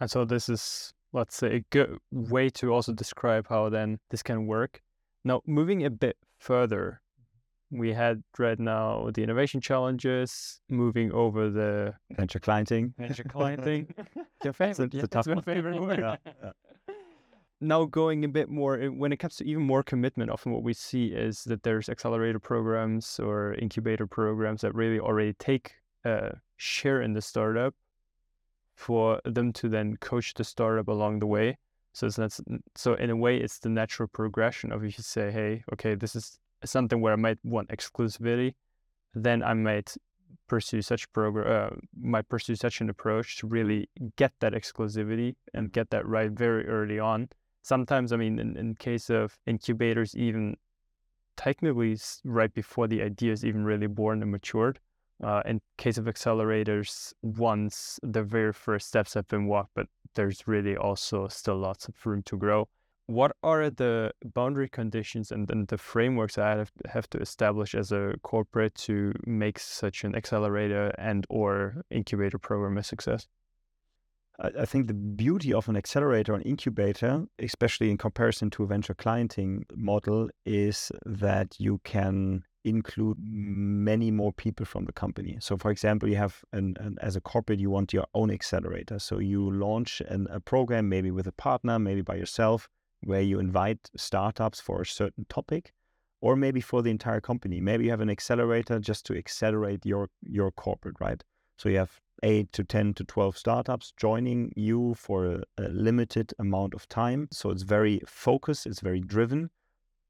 [0.00, 4.22] And so this is, let's say, a good way to also describe how then this
[4.22, 4.82] can work.
[5.24, 7.02] Now, moving a bit further,
[7.70, 12.94] we had right now the innovation challenges, moving over the Venture clienting.
[12.96, 13.88] venture clienting.
[14.44, 15.42] Your It's favorite, it's a yeah, my one.
[15.44, 15.98] favorite word.
[16.00, 16.50] Yeah, yeah.
[17.60, 20.62] Now going a bit more eh, when it comes to even more commitment, often what
[20.62, 25.74] we see is that there's accelerator programs or incubator programs that really already take
[26.04, 27.74] a share in the startup
[28.74, 31.58] for them to then coach the startup along the way.
[31.92, 32.38] So it's not,
[32.76, 36.14] so in a way, it's the natural progression of if you say, hey, okay, this
[36.14, 38.54] is something where I might want exclusivity,
[39.14, 39.96] then I might
[40.46, 45.72] pursue such program, uh, might pursue such an approach to really get that exclusivity and
[45.72, 47.28] get that right very early on.
[47.62, 50.56] Sometimes, I mean, in, in case of incubators, even
[51.36, 54.78] technically right before the idea is even really born and matured.
[55.22, 60.48] Uh, in case of accelerators, once the very first steps have been walked, but there's
[60.48, 62.68] really also still lots of room to grow.
[63.06, 67.90] What are the boundary conditions and then the frameworks I have, have to establish as
[67.92, 73.26] a corporate to make such an accelerator and or incubator program a success?
[74.42, 78.94] I, think the beauty of an accelerator and incubator, especially in comparison to a venture
[78.94, 85.38] clienting model, is that you can include many more people from the company.
[85.40, 88.98] So, for example, you have an, an as a corporate, you want your own accelerator.
[88.98, 92.68] So you launch an, a program, maybe with a partner, maybe by yourself,
[93.02, 95.72] where you invite startups for a certain topic,
[96.20, 97.60] or maybe for the entire company.
[97.60, 101.22] Maybe you have an accelerator just to accelerate your your corporate, right?
[101.56, 106.32] So you have eight to 10 to 12 startups joining you for a, a limited
[106.38, 107.28] amount of time.
[107.32, 109.50] So it's very focused, it's very driven.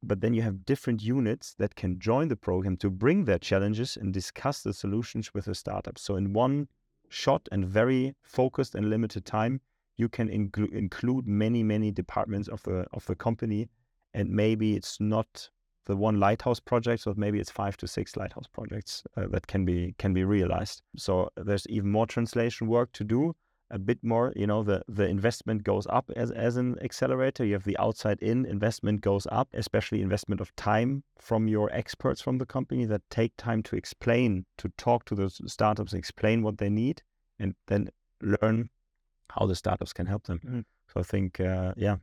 [0.02, 3.96] But then you have different units that can join the program to bring their challenges
[3.96, 5.98] and discuss the solutions with the startup.
[5.98, 6.68] So in one
[7.08, 9.60] shot and very focused and limited time,
[9.96, 13.68] you can inclu- include many, many departments of the of the company.
[14.14, 15.50] And maybe it's not
[15.86, 19.64] the one lighthouse project, so maybe it's five to six lighthouse projects uh, that can
[19.64, 20.82] be can be realized.
[20.96, 23.34] So there's even more translation work to do.
[23.72, 27.44] A bit more, you know, the the investment goes up as as an accelerator.
[27.44, 32.20] You have the outside in investment goes up, especially investment of time from your experts
[32.20, 36.58] from the company that take time to explain, to talk to those startups, explain what
[36.58, 37.02] they need,
[37.38, 37.90] and then
[38.20, 38.70] learn
[39.30, 40.40] how the startups can help them.
[40.40, 40.64] Mhm.
[40.92, 41.98] So I think, uh, yeah,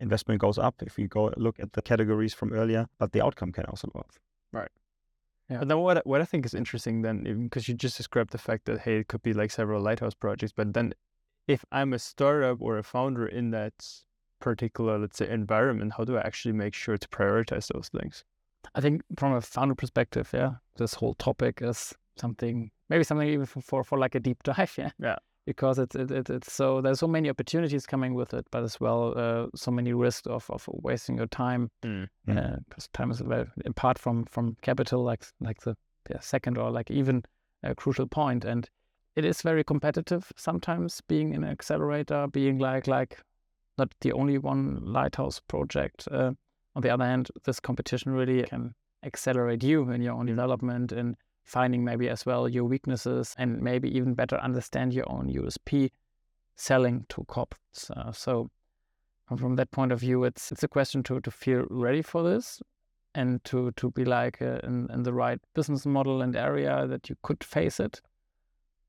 [0.00, 3.52] investment goes up if you go look at the categories from earlier, but the outcome
[3.52, 4.10] can also go up.
[4.52, 4.70] Right
[5.52, 5.58] yeah.
[5.58, 8.64] But then what what I think is interesting then, because you just described the fact
[8.66, 10.94] that hey, it could be like several lighthouse projects, but then
[11.46, 13.74] if I'm a startup or a founder in that
[14.40, 18.24] particular, let's say, environment, how do I actually make sure to prioritize those things?
[18.74, 23.46] I think from a founder perspective, yeah, this whole topic is something maybe something even
[23.46, 24.90] for for, for like a deep dive, yeah.
[24.98, 25.16] Yeah.
[25.44, 28.78] Because it's it, it, it's so there's so many opportunities coming with it, but as
[28.78, 32.08] well uh, so many risks of, of wasting your time Mm.
[32.28, 32.58] Mm.
[32.68, 35.74] because time is very apart from from capital like like the
[36.10, 37.24] yeah, second or like even
[37.64, 38.44] a crucial point.
[38.44, 38.68] And
[39.16, 43.18] it is very competitive sometimes being an accelerator, being like like
[43.78, 46.08] not the only one lighthouse project.
[46.10, 46.32] Uh,
[46.74, 51.16] on the other hand, this competition really can accelerate you in your own development and
[51.44, 55.90] finding maybe as well your weaknesses and maybe even better understand your own USP
[56.54, 57.90] selling to corporates.
[57.90, 58.48] Uh, so
[59.36, 62.62] from that point of view, it's it's a question to to feel ready for this
[63.14, 67.08] and to to be like uh, in, in the right business model and area that
[67.08, 68.00] you could face it.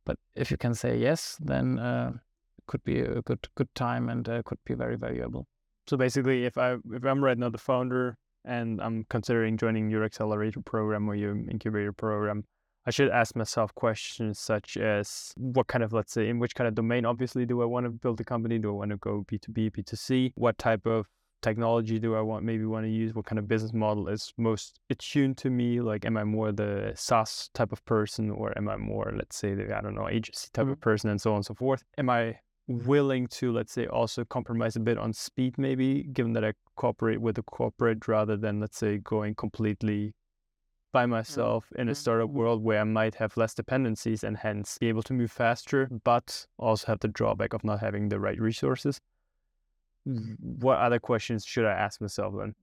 [0.06, 2.12] But if you can say yes, then uh,
[2.58, 5.48] it could be a good good time and uh, could be very valuable.
[5.88, 10.04] So basically, if I if I'm right now the founder and I'm considering joining your
[10.04, 12.44] accelerator program or your incubator program,
[12.86, 16.68] I should ask myself questions such as what kind of, let's say, in which kind
[16.68, 18.60] of domain, obviously, do I want to build a company?
[18.60, 20.34] Do I want to go B2B, B2C?
[20.36, 21.08] What type of
[21.44, 23.14] technology do I want, maybe want to use?
[23.14, 25.82] What kind of business model is most attuned to me?
[25.82, 29.54] Like, am I more the SaaS type of person or am I more, let's say,
[29.54, 30.72] the, I don't know, agency type mm-hmm.
[30.74, 31.84] of person and so on and so forth?
[31.98, 36.46] Am I willing to let's say also compromise a bit on speed maybe given that
[36.46, 40.14] i cooperate with a corporate rather than let's say going completely
[40.94, 42.38] by myself in a startup mm-hmm.
[42.38, 46.46] world where i might have less dependencies and hence be able to move faster but
[46.58, 49.02] also have the drawback of not having the right resources
[50.06, 52.54] what other questions should i ask myself then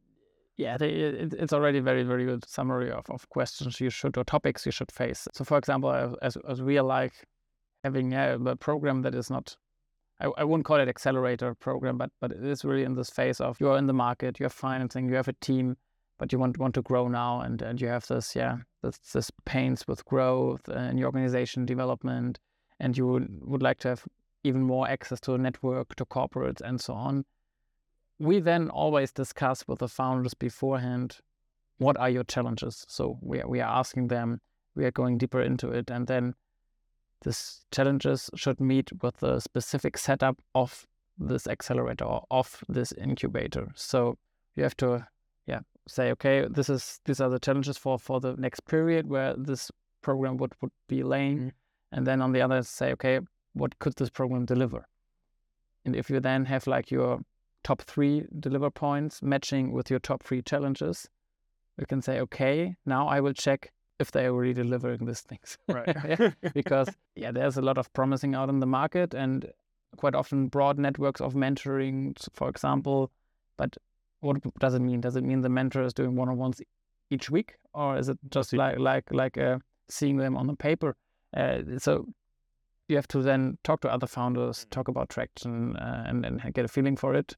[0.57, 4.67] yeah, it's already a very, very good summary of, of questions you should or topics
[4.67, 5.27] you should face.
[5.33, 7.15] So, for example, as, as we are like
[7.83, 9.57] having a, a program that is not
[10.21, 13.41] I, I wouldn't call it accelerator program, but but it is really in this phase
[13.41, 15.77] of you're in the market, you have financing, you have a team,
[16.19, 19.31] but you want want to grow now, and and you have this yeah this this
[19.47, 22.39] pains with growth and your organization development,
[22.79, 24.05] and you would, would like to have
[24.45, 27.25] even more access to a network, to corporates, and so on.
[28.19, 31.19] We then always discuss with the founders beforehand
[31.79, 32.85] what are your challenges.
[32.89, 34.41] So we are, we are asking them,
[34.75, 36.35] we are going deeper into it, and then
[37.23, 40.87] these challenges should meet with the specific setup of
[41.19, 43.73] this accelerator or of this incubator.
[43.75, 44.17] So
[44.57, 45.07] you have to,
[45.47, 49.35] yeah, say, okay, this is these are the challenges for for the next period where
[49.37, 49.71] this
[50.03, 51.53] program would would be laying, mm.
[51.93, 53.21] and then on the other say, okay,
[53.55, 54.87] what could this program deliver?
[55.85, 57.21] And if you then have like your
[57.63, 61.09] top three deliver points matching with your top three challenges,
[61.79, 65.59] you can say, okay, now I will check if they are really delivering these things.
[65.69, 65.97] Right.
[66.09, 66.31] yeah?
[66.55, 69.51] Because yeah, there's a lot of promising out in the market and
[69.97, 73.11] quite often broad networks of mentoring, for example.
[73.57, 73.77] But
[74.21, 75.01] what does it mean?
[75.01, 76.61] Does it mean the mentor is doing one-on-ones
[77.11, 80.97] each week, or is it just like like like uh, seeing them on the paper?
[81.37, 82.07] Uh, so
[82.91, 86.65] you have to then talk to other founders, talk about traction, uh, and and get
[86.65, 87.37] a feeling for it.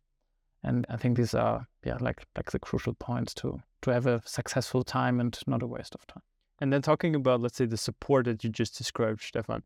[0.65, 4.23] And I think these are yeah like like the crucial points to to have a
[4.25, 6.23] successful time and not a waste of time.
[6.61, 9.65] And then talking about, let's say, the support that you just described, Stephan,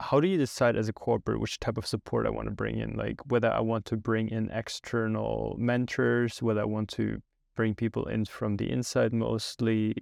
[0.00, 2.78] how do you decide as a corporate which type of support I want to bring
[2.78, 2.96] in?
[2.96, 7.22] Like whether I want to bring in external mentors, whether I want to
[7.54, 9.94] bring people in from the inside mostly.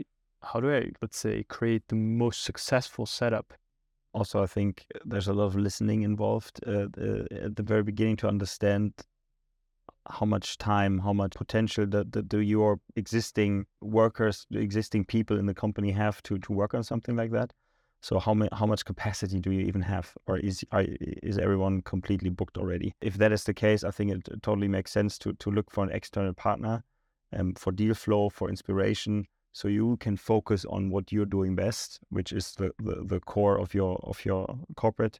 [0.42, 3.52] How do I, let's say, create the most successful setup?
[4.12, 8.16] Also, I think there's a lot of listening involved uh, uh, at the very beginning
[8.16, 8.92] to understand
[10.08, 15.54] how much time, how much potential that, do your existing workers, existing people in the
[15.54, 17.52] company have to to work on something like that?
[18.02, 20.86] So how ma- how much capacity do you even have, or is are,
[21.22, 22.94] is everyone completely booked already?
[23.00, 25.84] If that is the case, I think it totally makes sense to to look for
[25.84, 26.82] an external partner,
[27.36, 32.00] um, for deal flow, for inspiration, so you can focus on what you're doing best,
[32.10, 35.18] which is the, the, the core of your of your corporate,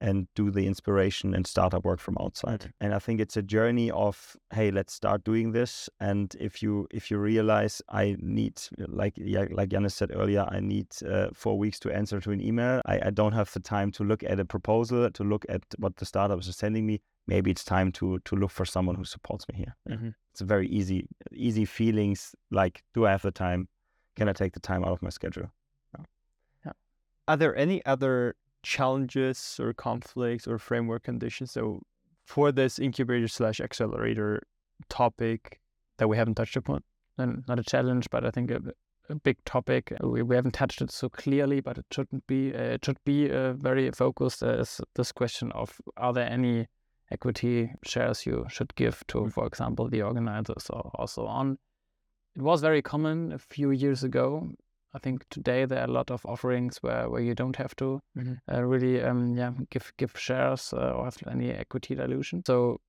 [0.00, 2.72] and do the inspiration and startup work from outside.
[2.80, 5.88] And I think it's a journey of hey, let's start doing this.
[6.00, 10.60] And if you if you realize I need like yeah, like Jannis said earlier, I
[10.60, 12.80] need uh, four weeks to answer to an email.
[12.86, 15.96] I, I don't have the time to look at a proposal to look at what
[15.96, 17.00] the startups are sending me.
[17.28, 19.76] Maybe it's time to to look for someone who supports me here.
[19.88, 20.08] Mm-hmm.
[20.32, 23.68] It's a very easy easy feelings like do I have the time?
[24.16, 25.50] Can I take the time out of my schedule?
[26.64, 26.72] Yeah.
[27.28, 31.52] Are there any other challenges or conflicts or framework conditions.
[31.52, 31.82] So
[32.24, 34.42] for this incubator slash accelerator
[34.88, 35.60] topic
[35.98, 36.82] that we haven't touched upon?
[37.16, 38.60] And not a challenge, but I think a,
[39.08, 39.92] a big topic.
[40.00, 42.54] We, we haven't touched it so clearly, but it shouldn't be.
[42.54, 46.68] Uh, it should be uh, very focused as this question of are there any
[47.10, 49.28] equity shares you should give to, mm-hmm.
[49.28, 51.58] for example, the organizers or, or so on.
[52.36, 54.48] It was very common a few years ago
[54.94, 58.00] I think today there are a lot of offerings where, where you don't have to
[58.16, 58.34] mm-hmm.
[58.52, 62.42] uh, really um, yeah give give shares uh, or have any equity dilution.
[62.46, 62.80] So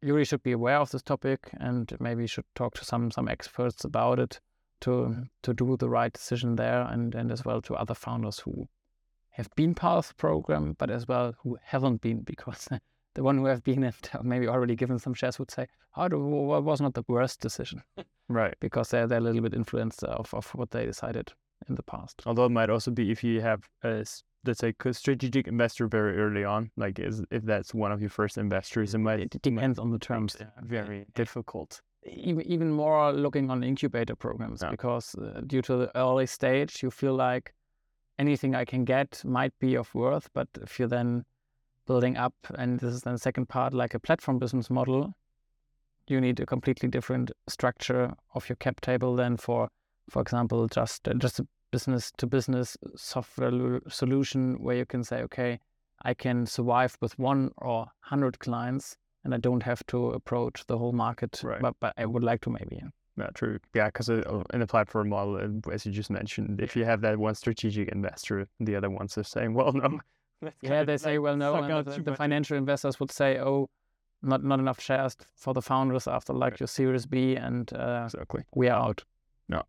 [0.00, 3.28] you really should be aware of this topic and maybe should talk to some some
[3.28, 4.40] experts about it
[4.82, 5.22] to mm-hmm.
[5.42, 8.68] to do the right decision there and and as well to other founders who
[9.30, 12.68] have been part of the program, but as well who haven't been, because
[13.18, 15.66] the one who have been and maybe already given some shares would say,
[15.96, 17.82] "Oh, it was not the worst decision,"
[18.28, 18.54] right?
[18.60, 21.32] Because they're they're a little bit influenced of of what they decided
[21.68, 22.22] in the past.
[22.26, 24.04] Although it might also be if you have a
[24.46, 28.10] let's say a strategic investor very early on, like is if that's one of your
[28.10, 30.36] first investors, it might it depends on the terms.
[30.38, 31.80] Yeah, very difficult.
[32.06, 34.70] Even even more looking on incubator programs yeah.
[34.70, 37.52] because uh, due to the early stage, you feel like
[38.16, 40.30] anything I can get might be of worth.
[40.32, 41.24] But if you're then
[41.88, 45.14] building up, and this is then the second part, like a platform business model,
[46.06, 49.68] you need a completely different structure of your cap table than for,
[50.08, 55.58] for example, just just a business to business software solution where you can say, okay,
[56.02, 60.78] I can survive with one or hundred clients, and I don't have to approach the
[60.78, 61.40] whole market.
[61.42, 61.60] Right.
[61.60, 62.82] But but I would like to maybe.
[63.18, 63.58] Yeah, true.
[63.74, 67.18] Yeah, because uh, in the platform model, as you just mentioned, if you have that
[67.18, 69.98] one strategic investor, the other ones are saying, well, no.
[70.62, 71.82] Yeah, they say, well, no.
[71.82, 73.68] The, the financial investors would say, oh,
[74.22, 76.60] not not enough shares for the founders after like right.
[76.60, 79.04] your Series B, and uh, exactly we are out.
[79.48, 79.62] No.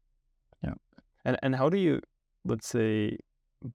[0.64, 0.74] Yeah.
[1.26, 2.02] And and how do you,
[2.46, 3.18] let's say,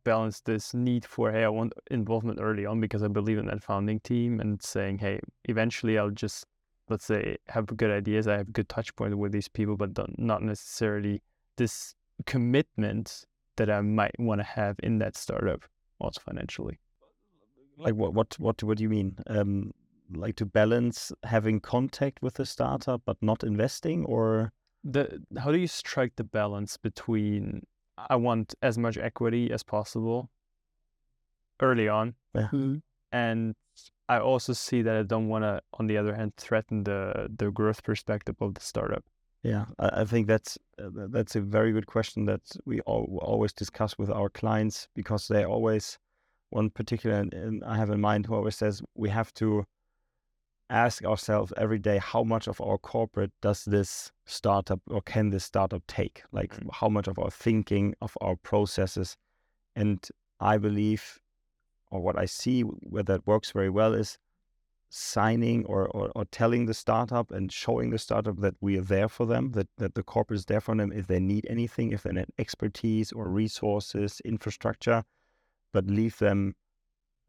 [0.04, 3.62] balance this need for hey, I want involvement early on because I believe in that
[3.62, 6.46] founding team, and saying, hey, eventually I'll just
[6.88, 10.42] let's say have good ideas, I have good touch point with these people, but not
[10.42, 11.22] necessarily
[11.56, 11.94] this
[12.26, 13.24] commitment
[13.56, 15.64] that I might want to have in that startup,
[15.98, 16.78] also financially.
[17.76, 19.16] Like what what what what do you mean?
[19.26, 19.72] Um,
[20.12, 24.52] like to balance having contact with the startup but not investing, or
[24.84, 27.66] the how do you strike the balance between
[27.96, 30.30] I want as much equity as possible
[31.60, 32.42] early on, yeah.
[32.42, 32.76] mm-hmm.
[33.12, 33.54] and
[34.08, 37.50] I also see that I don't want to, on the other hand, threaten the the
[37.50, 39.04] growth perspective of the startup.
[39.42, 43.52] Yeah, I, I think that's uh, that's a very good question that we all, always
[43.52, 45.98] discuss with our clients because they always
[46.54, 49.66] one particular and I have in mind who always says we have to
[50.70, 55.44] ask ourselves every day how much of our corporate does this startup or can this
[55.44, 56.22] startup take?
[56.32, 56.68] Like mm-hmm.
[56.72, 59.16] how much of our thinking of our processes?
[59.76, 60.06] And
[60.40, 61.20] i believe
[61.90, 64.18] or what I see where that works very well is
[64.90, 69.08] signing or, or, or, telling the startup and showing the startup that we are there
[69.08, 72.02] for them, that, that the corporate is there for them if they need anything, if
[72.04, 75.02] they need expertise or resources, infrastructure,
[75.74, 76.54] but leave them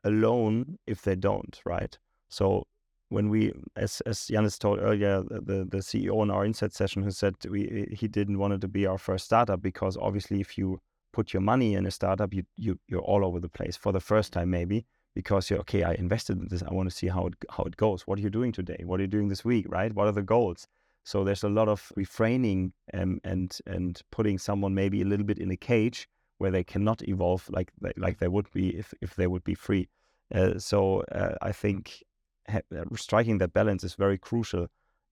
[0.06, 1.98] alone if they don't, right?
[2.30, 2.68] So
[3.10, 7.12] when we, as as Jannis told earlier, the, the CEO in our insight session who
[7.12, 10.80] said we he didn't want it to be our first startup because obviously if you
[11.12, 14.00] put your money in a startup, you, you you're all over the place for the
[14.00, 14.86] first time maybe
[15.16, 15.84] because you're okay.
[15.84, 16.62] I invested in this.
[16.62, 18.04] I want to see how it how it goes.
[18.06, 18.82] What are you doing today?
[18.86, 19.66] What are you doing this week?
[19.68, 19.92] Right?
[19.94, 20.68] What are the goals?
[21.04, 25.40] So there's a lot of refraining and and and putting someone maybe a little bit
[25.40, 29.28] in a cage where they cannot evolve like like they would be if if they
[29.28, 29.88] would be free.
[30.34, 32.04] Uh, so uh, I think
[32.50, 34.68] ha- uh, striking that balance is very crucial,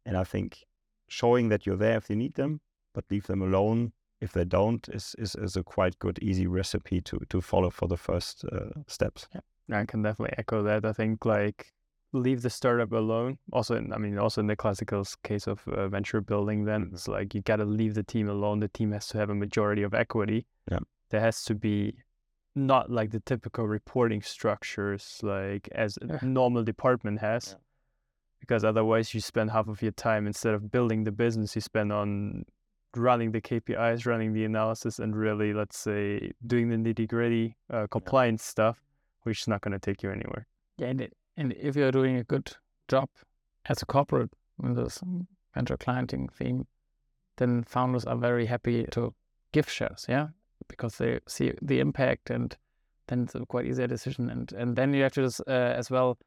[0.06, 0.66] and I think
[1.08, 2.62] showing that you're there if they need them,
[2.94, 3.94] but leave them alone
[4.24, 7.90] if they don't, is, is, is a quite good, easy recipe to, to follow for
[7.90, 9.28] the first uh, steps.
[9.34, 10.86] Yeah, I can definitely echo that.
[10.86, 11.74] I think like
[12.14, 13.38] leave the startup alone.
[13.52, 16.96] Also, in, I mean, also in the classical case of uh, venture building, then mm-hmm.
[16.96, 18.62] it's like you got to leave the team alone.
[18.62, 20.46] The team has to have a majority of equity.
[20.72, 20.80] Yeah.
[21.14, 21.94] There has to be
[22.56, 27.50] not like the typical reporting structures like as a normal department has.
[27.50, 27.62] Yeah.
[28.40, 31.94] Because otherwise, you spend half of your time instead of building the business, you spend
[31.94, 32.46] on
[32.96, 37.86] running the KPIs, running the analysis, and really, let's say, doing the nitty gritty uh,
[37.92, 38.50] compliance yeah.
[38.50, 38.82] stuff,
[39.22, 40.48] which is not going to take you anywhere.
[40.80, 42.52] Yeah, and, it, and if you're doing a good
[42.88, 43.08] job
[43.68, 44.32] as a corporate
[44.64, 45.00] in this
[45.54, 46.66] venture clienting theme,
[47.38, 49.14] then founders are very happy to
[49.52, 50.30] give shares, yeah,
[50.68, 52.56] because they see the impact, and
[53.08, 54.30] then it's a quite easier decision.
[54.30, 56.18] And and then you have to just, uh, as well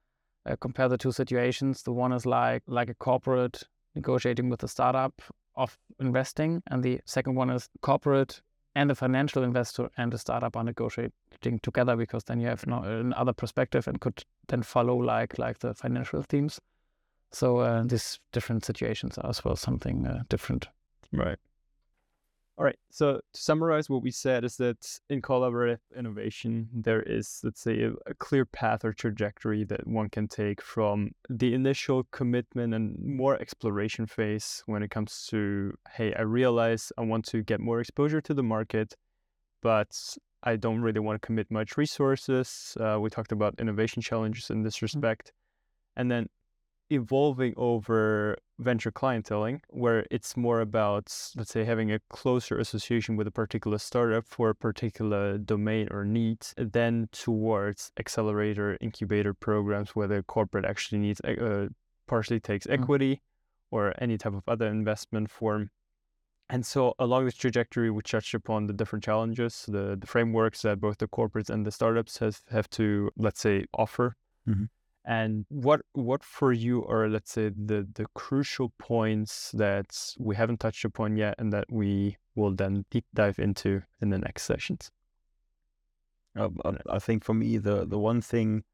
[0.46, 1.82] uh, compare the two situations.
[1.82, 3.62] The one is like like a corporate
[3.94, 5.22] negotiating with a startup
[5.54, 8.42] of investing, and the second one is corporate
[8.76, 12.82] and the financial investor and the startup are negotiating together because then you have no,
[12.82, 16.60] another perspective and could then follow like like the financial themes.
[17.32, 20.68] So uh, these different situations are as well something uh, different.
[21.10, 21.38] Right.
[22.58, 22.78] All right.
[22.90, 27.82] So to summarize, what we said is that in collaborative innovation, there is, let's say,
[27.82, 32.98] a, a, clear path or trajectory that one can take from the initial commitment and
[32.98, 37.80] more exploration phase when it comes to, hey, I realize I want to get more
[37.80, 38.94] exposure to the market,
[39.62, 39.94] but
[40.42, 42.74] I don't really want to commit much resources.
[42.80, 44.86] Uh, we talked about innovation challenges in this mm-hmm.
[44.86, 45.26] respect.
[45.26, 46.00] Mm-hmm.
[46.00, 46.26] And then
[46.88, 53.26] evolving over venture clienteling, where it's more about, let's say, having a closer association with
[53.26, 60.08] a particular startup for a particular domain or need, than towards accelerator incubator programs where
[60.08, 61.68] the corporate actually needs uh,
[62.06, 62.82] partially takes mm-hmm.
[62.82, 63.22] equity
[63.70, 65.70] or any type of other investment form.
[66.48, 70.80] And so along this trajectory, we touched upon the different challenges, the, the frameworks that
[70.80, 74.14] both the corporates and the startups have, have to, let's say, offer.
[74.48, 74.64] Mm-hmm.
[75.06, 80.58] And what what for you are, let's say, the the crucial points that we haven't
[80.58, 84.90] touched upon yet and that we will then deep dive into in the next sessions?
[86.36, 86.48] Uh,
[86.90, 88.64] I think for me, the the one thing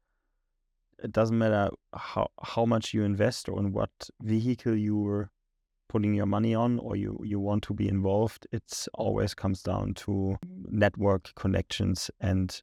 [1.03, 5.29] it doesn't matter how how much you invest or in what vehicle you're
[5.89, 9.93] putting your money on or you you want to be involved it always comes down
[9.93, 10.37] to
[10.69, 12.61] network connections and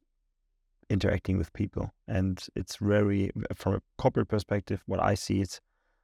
[0.91, 5.61] interacting with people and it's very from a corporate perspective what i see it's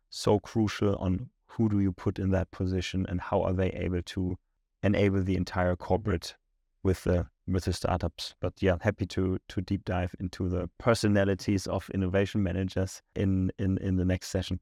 [0.09, 4.01] so crucial on who do you put in that position and how are they able
[4.01, 4.37] to
[4.83, 6.35] enable the entire corporate
[6.83, 8.35] with the with the startups.
[8.39, 13.77] But yeah, happy to to deep dive into the personalities of innovation managers in in
[13.79, 14.59] in the next session.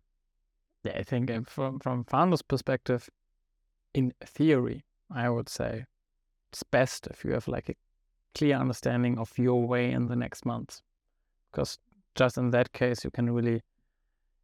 [0.84, 3.09] Yeah, I think uh, from from founders' perspective,
[3.93, 5.86] in theory, I would say
[6.51, 7.76] it's best if you have like a
[8.36, 10.81] clear understanding of your way in the next month,
[11.51, 11.79] because
[12.15, 13.61] just in that case you can really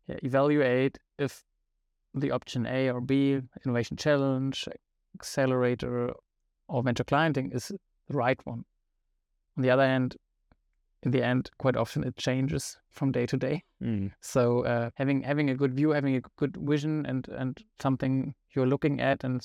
[0.07, 1.43] yeah, evaluate if
[2.13, 4.67] the option A or B, innovation challenge,
[5.15, 6.13] accelerator,
[6.67, 8.63] or venture clienting is the right one.
[9.57, 10.15] On the other hand,
[11.03, 13.63] in the end, quite often it changes from day to day.
[13.81, 14.11] Mm.
[14.21, 18.67] So uh, having having a good view, having a good vision, and and something you're
[18.67, 19.41] looking at and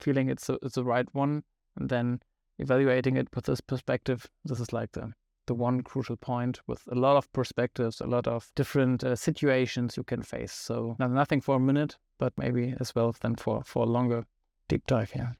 [0.00, 1.42] feeling it's a, it's the right one,
[1.76, 2.20] and then
[2.58, 4.26] evaluating it with this perspective.
[4.44, 5.12] This is like the
[5.46, 9.96] the one crucial point with a lot of perspectives, a lot of different uh, situations
[9.96, 10.52] you can face.
[10.52, 14.24] So nothing for a minute, but maybe as well then for for a longer
[14.68, 15.12] deep dive.
[15.16, 15.32] Yeah.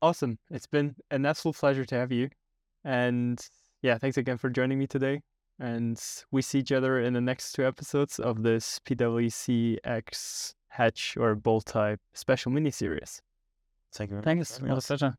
[0.00, 0.38] Awesome.
[0.50, 2.30] It's been an absolute pleasure to have you.
[2.84, 3.38] And
[3.82, 5.20] yeah, thanks again for joining me today.
[5.58, 6.00] And
[6.30, 11.66] we see each other in the next two episodes of this PWCX Hatch or bolt
[11.66, 13.20] type special mini series.
[13.92, 14.22] Thank you.
[14.22, 14.58] Thanks.
[14.58, 15.14] It was a pleasure.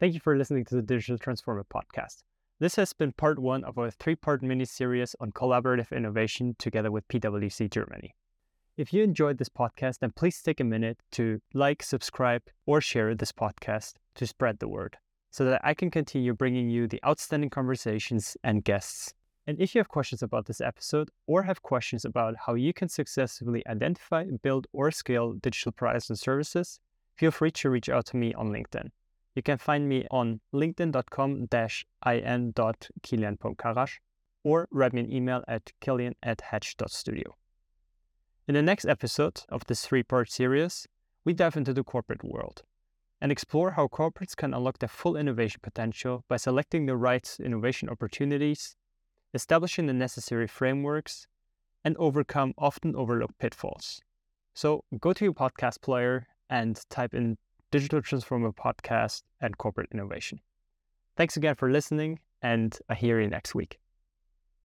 [0.00, 2.22] Thank you for listening to the Digital Transformer podcast.
[2.58, 6.90] This has been part one of a three part mini series on collaborative innovation together
[6.90, 8.14] with PwC Germany.
[8.78, 13.14] If you enjoyed this podcast, then please take a minute to like, subscribe, or share
[13.14, 14.96] this podcast to spread the word
[15.30, 19.12] so that I can continue bringing you the outstanding conversations and guests.
[19.46, 22.88] And if you have questions about this episode or have questions about how you can
[22.88, 26.80] successfully identify, build, or scale digital products and services,
[27.18, 28.88] feel free to reach out to me on LinkedIn.
[29.40, 33.98] You can find me on linkedin.com in.kilian.karrasch
[34.44, 37.34] or write me an email at kilian at hatch.studio.
[38.46, 40.86] In the next episode of this three part series,
[41.24, 42.64] we dive into the corporate world
[43.18, 47.88] and explore how corporates can unlock their full innovation potential by selecting the right innovation
[47.88, 48.76] opportunities,
[49.32, 51.26] establishing the necessary frameworks,
[51.82, 54.02] and overcome often overlooked pitfalls.
[54.52, 57.38] So go to your podcast player and type in
[57.70, 60.40] Digital Transformer Podcast and Corporate Innovation.
[61.16, 63.79] Thanks again for listening, and I hear you next week.